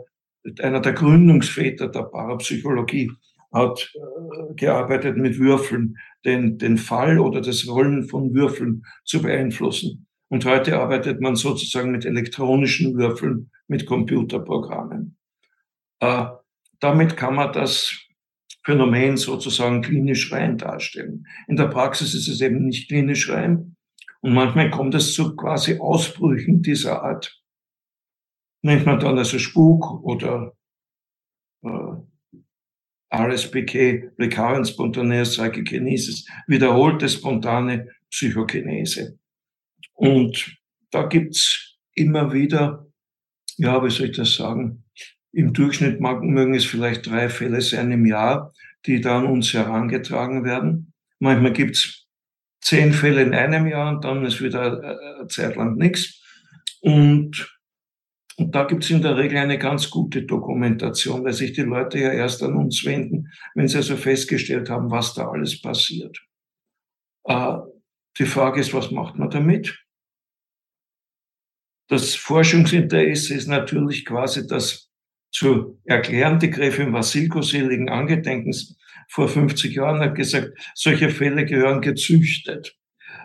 einer 0.60 0.80
der 0.80 0.94
Gründungsväter 0.94 1.88
der 1.88 2.04
Parapsychologie, 2.04 3.12
hat 3.54 3.94
äh, 3.96 4.54
gearbeitet 4.56 5.18
mit 5.18 5.38
Würfeln, 5.38 5.98
den, 6.26 6.58
den 6.58 6.78
Fall 6.78 7.20
oder 7.20 7.42
das 7.42 7.68
Rollen 7.68 8.08
von 8.08 8.34
Würfeln 8.34 8.84
zu 9.06 9.22
beeinflussen. 9.22 10.08
Und 10.30 10.46
heute 10.46 10.80
arbeitet 10.80 11.22
man 11.22 11.36
sozusagen 11.36 11.92
mit 11.92 12.06
elektronischen 12.06 12.98
Würfeln, 12.98 13.52
mit 13.68 13.86
Computerprogrammen. 13.86 15.16
Äh, 16.00 16.26
damit 16.80 17.16
kann 17.16 17.36
man 17.36 17.54
das 17.54 17.96
Phänomen 18.66 19.18
sozusagen 19.18 19.82
klinisch 19.82 20.32
rein 20.32 20.58
darstellen. 20.58 21.28
In 21.48 21.56
der 21.56 21.68
Praxis 21.68 22.16
ist 22.16 22.28
es 22.28 22.42
eben 22.42 22.66
nicht 22.66 22.88
klinisch 22.88 23.30
rein. 23.30 23.76
Und 24.22 24.34
manchmal 24.34 24.72
kommt 24.72 24.96
es 24.96 25.14
zu 25.14 25.36
quasi 25.36 25.80
Ausbrüchen 25.80 26.62
dieser 26.62 27.04
Art 27.04 27.43
nennt 28.64 28.86
man 28.86 29.00
dann 29.00 29.18
also 29.18 29.38
Spuk 29.38 30.04
oder 30.04 30.54
äh, 31.64 31.96
RSPK, 33.14 34.12
Recurrent 34.18 34.68
Spontaneous 34.68 35.38
Psychokinesis, 35.38 36.26
wiederholte 36.48 37.08
spontane 37.08 37.88
Psychokinese. 38.10 39.20
Und 39.94 40.58
da 40.90 41.04
gibt's 41.04 41.78
immer 41.94 42.34
wieder, 42.34 42.88
ja, 43.58 43.84
wie 43.84 43.92
soll 43.92 44.08
ich 44.08 44.18
das 44.18 44.36
sagen, 44.36 44.84
im 45.32 45.54
Durchschnitt 45.54 46.00
mögen 46.00 46.56
es 46.56 46.66
vielleicht 46.66 47.08
drei 47.08 47.30
Fälle 47.30 47.62
sein 47.62 47.92
im 47.92 48.06
Jahr, 48.06 48.54
die 48.86 49.02
dann 49.02 49.26
uns 49.26 49.54
herangetragen 49.54 50.44
werden. 50.44 50.94
Manchmal 51.20 51.54
gibt's 51.54 52.08
zehn 52.62 52.94
Fälle 52.94 53.22
in 53.22 53.34
einem 53.34 53.68
Jahr 53.68 53.96
und 53.96 54.04
dann 54.04 54.26
ist 54.26 54.42
wieder 54.42 54.82
eine 55.18 55.28
Zeit 55.28 55.56
lang 55.56 55.76
nichts. 55.76 56.22
Und, 56.82 57.50
und 58.38 58.56
da 58.56 58.64
gibt's 58.64 58.90
in 58.90 59.02
der 59.02 59.18
Regel 59.18 59.38
eine 59.38 59.60
ganz 59.60 59.90
gute 59.90 60.24
Dokumentation, 60.24 61.24
weil 61.24 61.34
sich 61.34 61.54
die 61.54 61.62
Leute 61.62 62.00
ja 62.00 62.12
erst 62.12 62.42
an 62.42 62.56
uns 62.56 62.84
wenden, 62.84 63.32
wenn 63.54 63.68
sie 63.68 63.78
also 63.78 63.96
festgestellt 63.96 64.70
haben, 64.70 64.90
was 64.90 65.14
da 65.14 65.30
alles 65.30 65.62
passiert. 65.62 66.20
Äh, 67.26 67.58
die 68.18 68.26
Frage 68.26 68.60
ist, 68.60 68.74
was 68.74 68.92
macht 68.92 69.18
man 69.18 69.30
damit? 69.30 69.80
Das 71.90 72.16
Forschungsinteresse 72.16 73.36
ist 73.36 73.48
natürlich 73.48 74.06
quasi 74.06 74.48
das 74.48 74.90
zu 75.32 75.80
erklären. 75.84 76.40
Die 76.40 76.50
Gräfin 76.50 76.94
Vasilko 76.94 77.42
seligen 77.42 77.90
Angedenkens 77.90 78.78
vor 79.10 79.28
50 79.28 79.76
Jahren 79.76 80.00
hat 80.00 80.16
gesagt, 80.16 80.54
solche 80.74 81.10
Fälle 81.10 81.46
gehören 81.46 81.82
gezüchtet. 81.82 82.76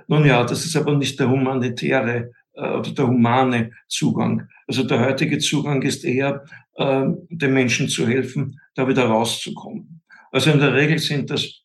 Nun 0.07 0.25
ja, 0.27 0.45
das 0.45 0.65
ist 0.65 0.77
aber 0.77 0.97
nicht 0.97 1.21
der 1.21 1.31
humanitäre 1.31 2.33
oder 2.63 2.91
der 2.91 3.07
humane 3.07 3.73
Zugang. 3.89 4.49
Also 4.67 4.83
der 4.83 5.05
heutige 5.05 5.39
Zugang 5.39 5.83
ist 5.83 6.05
eher, 6.05 6.45
äh, 6.75 7.05
den 7.31 7.55
Menschen 7.55 7.89
zu 7.89 8.07
helfen, 8.07 8.61
da 8.75 8.89
wieder 8.89 9.07
rauszukommen. 9.07 10.03
Also 10.31 10.51
in 10.51 10.61
der 10.61 10.75
Regel 10.75 10.99
sind 10.99 11.31
das 11.31 11.63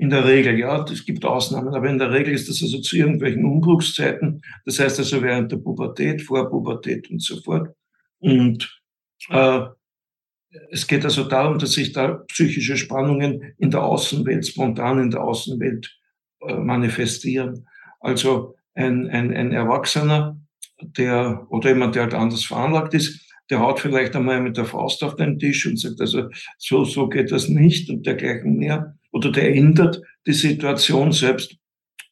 in 0.00 0.10
der 0.10 0.24
Regel, 0.24 0.56
ja, 0.56 0.84
es 0.84 1.04
gibt 1.04 1.24
Ausnahmen, 1.24 1.74
aber 1.74 1.88
in 1.90 1.98
der 1.98 2.12
Regel 2.12 2.32
ist 2.32 2.48
das 2.48 2.62
also 2.62 2.80
zu 2.80 2.96
irgendwelchen 2.96 3.44
Umbruchszeiten. 3.44 4.40
Das 4.64 4.78
heißt 4.78 5.00
also 5.00 5.20
während 5.22 5.50
der 5.50 5.56
Pubertät, 5.56 6.22
vor 6.22 6.48
Pubertät 6.48 7.10
und 7.10 7.20
so 7.20 7.40
fort. 7.42 7.74
Und 8.20 8.80
äh, 9.30 9.60
es 10.70 10.86
geht 10.86 11.04
also 11.04 11.24
darum, 11.24 11.58
dass 11.58 11.72
sich 11.72 11.92
da 11.92 12.22
psychische 12.28 12.76
Spannungen 12.76 13.54
in 13.58 13.72
der 13.72 13.82
Außenwelt, 13.82 14.46
spontan 14.46 15.00
in 15.00 15.10
der 15.10 15.22
Außenwelt 15.22 15.98
äh, 16.42 16.54
manifestieren. 16.54 17.66
Also 17.98 18.54
ein, 18.78 19.08
ein, 19.08 19.34
ein 19.34 19.52
Erwachsener, 19.52 20.40
der 20.80 21.46
oder 21.50 21.70
jemand, 21.70 21.94
der 21.94 22.04
halt 22.04 22.14
anders 22.14 22.44
veranlagt 22.44 22.94
ist, 22.94 23.26
der 23.50 23.60
haut 23.60 23.80
vielleicht 23.80 24.14
einmal 24.14 24.40
mit 24.40 24.56
der 24.56 24.66
Faust 24.66 25.02
auf 25.02 25.16
den 25.16 25.38
Tisch 25.38 25.66
und 25.66 25.78
sagt, 25.78 26.00
also 26.00 26.28
so, 26.58 26.84
so 26.84 27.08
geht 27.08 27.32
das 27.32 27.48
nicht 27.48 27.90
und 27.90 28.06
dergleichen 28.06 28.56
mehr. 28.56 28.96
Oder 29.10 29.32
der 29.32 29.54
ändert 29.54 30.02
die 30.26 30.32
Situation 30.32 31.12
selbst 31.12 31.56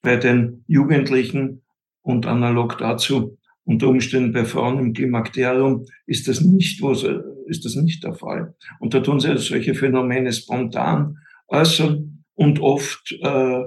bei 0.02 0.16
den 0.16 0.64
Jugendlichen 0.66 1.62
und 2.02 2.26
analog 2.26 2.78
dazu 2.78 3.38
unter 3.64 3.88
Umständen 3.88 4.32
bei 4.32 4.44
Frauen 4.44 4.78
im 4.78 4.92
Klimakterium 4.92 5.86
ist 6.06 6.28
das 6.28 6.40
nicht, 6.40 6.80
wo 6.80 6.94
sie, 6.94 7.20
ist 7.46 7.64
das 7.64 7.74
nicht 7.74 8.04
der 8.04 8.14
Fall. 8.14 8.54
Und 8.78 8.94
da 8.94 9.00
tun 9.00 9.18
sie 9.18 9.36
solche 9.38 9.74
Phänomene 9.74 10.32
spontan 10.32 11.18
äußern 11.48 12.24
und 12.34 12.60
oft 12.60 13.12
äh, 13.20 13.62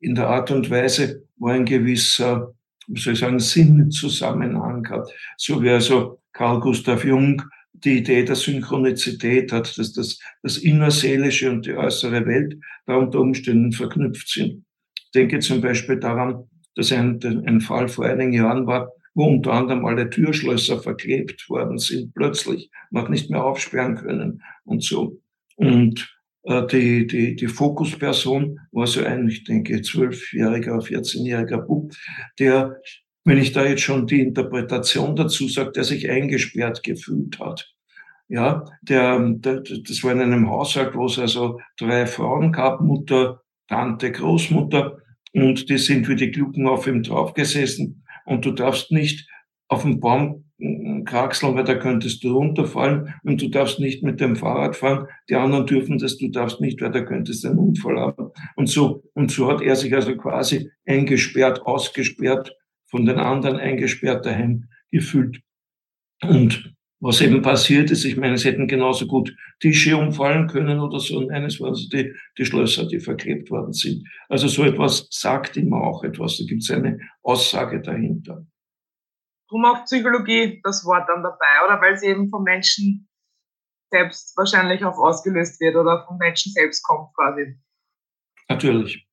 in 0.00 0.14
der 0.14 0.28
Art 0.28 0.50
und 0.50 0.70
Weise, 0.70 1.22
wo 1.42 1.48
ein 1.48 1.64
gewisser, 1.64 2.54
wie 2.86 3.00
soll 3.00 3.14
ich 3.14 3.18
sagen, 3.18 3.40
Sinnzusammenhang 3.40 4.88
hat. 4.88 5.10
So 5.36 5.60
wie 5.60 5.70
also 5.70 6.20
Carl 6.32 6.60
Gustav 6.60 7.04
Jung 7.04 7.42
die 7.72 7.98
Idee 7.98 8.24
der 8.24 8.36
Synchronizität 8.36 9.50
hat, 9.50 9.76
dass 9.76 9.92
das, 9.92 10.20
das 10.44 10.58
innerseelische 10.58 11.50
und 11.50 11.66
die 11.66 11.74
äußere 11.74 12.24
Welt 12.26 12.56
da 12.86 12.94
unter 12.94 13.18
Umständen 13.18 13.72
verknüpft 13.72 14.28
sind. 14.28 14.64
Ich 14.96 15.10
denke 15.16 15.40
zum 15.40 15.60
Beispiel 15.60 15.98
daran, 15.98 16.44
dass 16.76 16.92
ein, 16.92 17.18
ein 17.24 17.60
Fall 17.60 17.88
vor 17.88 18.04
einigen 18.04 18.32
Jahren 18.32 18.68
war, 18.68 18.92
wo 19.14 19.24
unter 19.24 19.52
anderem 19.52 19.84
alle 19.84 20.08
Türschlösser 20.08 20.78
verklebt 20.78 21.50
worden 21.50 21.78
sind, 21.78 22.14
plötzlich. 22.14 22.70
Man 22.92 23.02
hat 23.02 23.10
nicht 23.10 23.30
mehr 23.30 23.42
aufsperren 23.42 23.96
können 23.96 24.42
und 24.64 24.84
so. 24.84 25.20
Und 25.56 26.08
die, 26.44 27.06
die, 27.06 27.36
die 27.36 27.46
Fokusperson 27.46 28.58
war 28.72 28.86
so 28.86 29.04
ein, 29.04 29.28
ich 29.28 29.44
denke, 29.44 29.80
zwölfjähriger, 29.82 30.78
14-jähriger 30.78 31.58
Bub, 31.58 31.92
der 32.38 32.80
wenn 33.24 33.38
ich 33.38 33.52
da 33.52 33.64
jetzt 33.64 33.82
schon 33.82 34.06
die 34.06 34.20
Interpretation 34.20 35.14
dazu 35.14 35.48
sage, 35.48 35.72
der 35.72 35.84
sich 35.84 36.10
eingesperrt 36.10 36.82
gefühlt 36.82 37.38
hat. 37.38 37.72
Ja, 38.28 38.64
der, 38.82 39.18
der, 39.20 39.60
das 39.60 40.02
war 40.02 40.12
in 40.12 40.20
einem 40.20 40.48
Haushalt, 40.48 40.94
wo 40.94 41.06
es 41.06 41.18
also 41.18 41.60
drei 41.78 42.06
Frauen 42.06 42.50
gab, 42.50 42.80
Mutter, 42.80 43.42
Tante, 43.68 44.10
Großmutter, 44.10 44.98
und 45.34 45.68
die 45.68 45.78
sind 45.78 46.08
wie 46.08 46.16
die 46.16 46.30
Glucken 46.30 46.66
auf 46.66 46.86
ihm 46.86 47.02
draufgesessen. 47.02 48.04
Und 48.24 48.44
du 48.44 48.52
darfst 48.52 48.90
nicht 48.90 49.28
auf 49.68 49.82
den 49.82 50.00
Baum 50.00 50.44
da 50.62 51.74
könntest 51.74 52.22
du 52.22 52.32
runterfallen 52.32 53.14
und 53.24 53.42
du 53.42 53.48
darfst 53.48 53.80
nicht 53.80 54.02
mit 54.02 54.20
dem 54.20 54.36
Fahrrad 54.36 54.76
fahren. 54.76 55.06
Die 55.28 55.34
anderen 55.34 55.66
dürfen 55.66 55.98
das, 55.98 56.18
du 56.18 56.28
darfst 56.28 56.60
nicht, 56.60 56.80
weil 56.80 56.92
da 56.92 57.02
könntest 57.02 57.44
du 57.44 57.48
einen 57.48 57.58
Unfall 57.58 57.98
haben. 57.98 58.30
Und 58.56 58.68
so, 58.68 59.02
und 59.14 59.30
so 59.30 59.48
hat 59.48 59.60
er 59.60 59.76
sich 59.76 59.94
also 59.94 60.16
quasi 60.16 60.70
eingesperrt, 60.86 61.62
ausgesperrt 61.62 62.56
von 62.86 63.06
den 63.06 63.18
anderen 63.18 63.56
eingesperrt 63.56 64.24
daheim 64.24 64.68
gefühlt. 64.90 65.40
Und 66.22 66.74
was 67.00 67.20
eben 67.20 67.42
passiert 67.42 67.90
ist, 67.90 68.04
ich 68.04 68.16
meine, 68.16 68.34
es 68.34 68.44
hätten 68.44 68.68
genauso 68.68 69.08
gut 69.08 69.34
Tische 69.58 69.96
umfallen 69.96 70.46
können 70.46 70.78
oder 70.78 71.00
so. 71.00 71.18
Und 71.18 71.32
eines 71.32 71.60
waren 71.60 71.70
also 71.70 71.88
die, 71.88 72.12
die 72.38 72.44
Schlösser, 72.44 72.86
die 72.86 73.00
verklebt 73.00 73.50
worden 73.50 73.72
sind. 73.72 74.06
Also 74.28 74.46
so 74.46 74.62
etwas 74.62 75.08
sagt 75.10 75.56
immer 75.56 75.82
auch 75.82 76.04
etwas. 76.04 76.38
Da 76.38 76.44
gibt 76.44 76.62
es 76.62 76.70
eine 76.70 77.00
Aussage 77.22 77.80
dahinter. 77.80 78.46
Drum 79.52 79.66
auch 79.66 79.84
Psychologie 79.84 80.62
das 80.64 80.82
Wort 80.86 81.06
dann 81.08 81.22
dabei, 81.22 81.66
oder? 81.66 81.78
Weil 81.78 81.98
sie 81.98 82.06
eben 82.06 82.30
vom 82.30 82.42
Menschen 82.42 83.06
selbst 83.90 84.34
wahrscheinlich 84.34 84.82
auch 84.82 84.96
ausgelöst 84.96 85.60
wird 85.60 85.76
oder 85.76 86.06
vom 86.08 86.16
Menschen 86.16 86.52
selbst 86.52 86.82
kommt 86.82 87.14
quasi. 87.14 87.58
Natürlich. 88.48 89.06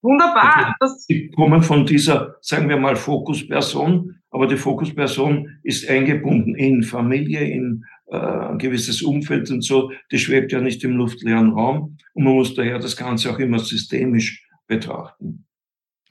Wunderbar. 0.00 0.76
Die 1.08 1.28
kommen 1.30 1.60
von 1.60 1.84
dieser, 1.84 2.36
sagen 2.40 2.68
wir 2.68 2.76
mal, 2.76 2.94
Fokusperson, 2.94 4.22
aber 4.30 4.46
die 4.46 4.56
Fokusperson 4.56 5.58
ist 5.64 5.88
eingebunden 5.88 6.54
in 6.54 6.84
Familie, 6.84 7.40
in 7.40 7.84
äh, 8.06 8.16
ein 8.16 8.58
gewisses 8.58 9.02
Umfeld 9.02 9.50
und 9.50 9.62
so. 9.62 9.90
Die 10.12 10.18
schwebt 10.20 10.52
ja 10.52 10.60
nicht 10.60 10.84
im 10.84 10.92
luftleeren 10.92 11.52
Raum 11.52 11.98
und 12.14 12.24
man 12.24 12.34
muss 12.34 12.54
daher 12.54 12.78
das 12.78 12.96
Ganze 12.96 13.30
auch 13.30 13.40
immer 13.40 13.58
systemisch 13.58 14.48
betrachten. 14.68 15.46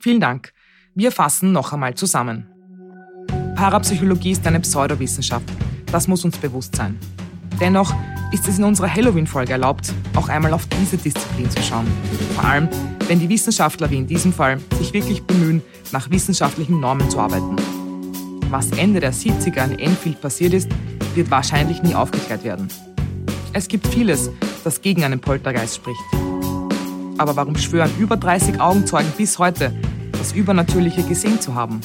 Vielen 0.02 0.20
Dank. 0.20 0.52
Wir 0.96 1.13
fassen 1.13 1.54
noch 1.54 1.72
einmal 1.72 1.96
zusammen. 1.96 2.51
Parapsychologie 3.56 4.32
ist 4.32 4.46
eine 4.48 4.60
Pseudowissenschaft. 4.60 5.46
Das 5.92 6.08
muss 6.08 6.26
uns 6.26 6.38
bewusst 6.38 6.76
sein. 6.76 6.98
Dennoch 7.60 7.94
ist 8.32 8.48
es 8.48 8.58
in 8.58 8.64
unserer 8.64 8.94
Halloween-Folge 8.94 9.52
erlaubt, 9.52 9.94
auch 10.16 10.30
einmal 10.30 10.54
auf 10.54 10.66
diese 10.80 10.98
Disziplin 10.98 11.50
zu 11.50 11.62
schauen. 11.62 11.86
Vor 12.36 12.44
allem, 12.44 12.70
wenn 13.08 13.20
die 13.20 13.30
Wissenschaftler 13.30 13.90
wie 13.92 13.98
in 13.98 14.08
diesem 14.08 14.34
Fall 14.34 14.60
sich 14.80 14.94
wirklich 14.94 15.22
bemühen, 15.24 15.62
nach 15.92 16.10
wissenschaftlichen 16.10 16.80
Normen 16.80 17.10
zu 17.10 17.20
arbeiten. 17.20 17.56
Was 18.50 18.72
Ende 18.72 19.00
der 19.00 19.14
70er 19.14 19.70
in 19.72 19.80
Enfield 19.80 20.22
passiert 20.22 20.54
ist, 20.54 20.70
wird 21.14 21.30
wahrscheinlich 21.30 21.84
nie 21.84 21.94
aufgeklärt 21.94 22.44
werden. 22.44 22.68
Es 23.54 23.68
gibt 23.68 23.86
vieles, 23.88 24.30
das 24.64 24.82
gegen 24.82 25.04
einen 25.04 25.20
Poltergeist 25.20 25.76
spricht. 25.76 26.00
Aber 27.18 27.36
warum 27.36 27.58
schwören 27.58 27.92
über 28.00 28.18
30 28.18 28.60
Augenzeugen 28.60 29.12
bis 29.18 29.38
heute, 29.38 29.74
das 30.14 30.32
Übernatürliche 30.32 31.04
gesehen 31.04 31.40
zu 31.40 31.54
haben? 31.54 31.82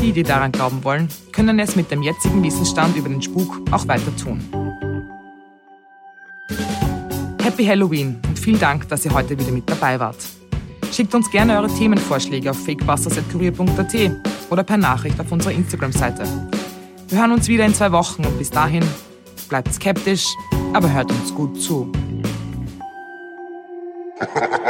Die, 0.00 0.12
die 0.12 0.22
daran 0.22 0.50
glauben 0.50 0.82
wollen, 0.82 1.08
können 1.30 1.58
es 1.58 1.76
mit 1.76 1.90
dem 1.90 2.02
jetzigen 2.02 2.42
Wissensstand 2.42 2.96
über 2.96 3.10
den 3.10 3.20
Spuk 3.20 3.60
auch 3.70 3.86
weiter 3.86 4.16
tun. 4.16 4.40
Happy 7.42 7.66
Halloween 7.66 8.18
und 8.26 8.38
vielen 8.38 8.58
Dank, 8.58 8.88
dass 8.88 9.04
ihr 9.04 9.12
heute 9.12 9.38
wieder 9.38 9.52
mit 9.52 9.68
dabei 9.68 10.00
wart. 10.00 10.16
Schickt 10.90 11.14
uns 11.14 11.30
gerne 11.30 11.58
eure 11.58 11.68
Themenvorschläge 11.68 12.50
auf 12.50 12.64
fakebusters.kurier.at 12.64 13.94
oder 14.48 14.64
per 14.64 14.78
Nachricht 14.78 15.20
auf 15.20 15.30
unserer 15.30 15.52
Instagram-Seite. 15.52 16.24
Wir 17.08 17.18
hören 17.18 17.32
uns 17.32 17.48
wieder 17.48 17.66
in 17.66 17.74
zwei 17.74 17.92
Wochen 17.92 18.24
und 18.24 18.38
bis 18.38 18.50
dahin 18.50 18.82
bleibt 19.50 19.74
skeptisch, 19.74 20.24
aber 20.72 20.90
hört 20.90 21.10
uns 21.10 21.34
gut 21.34 21.60
zu. 21.60 21.92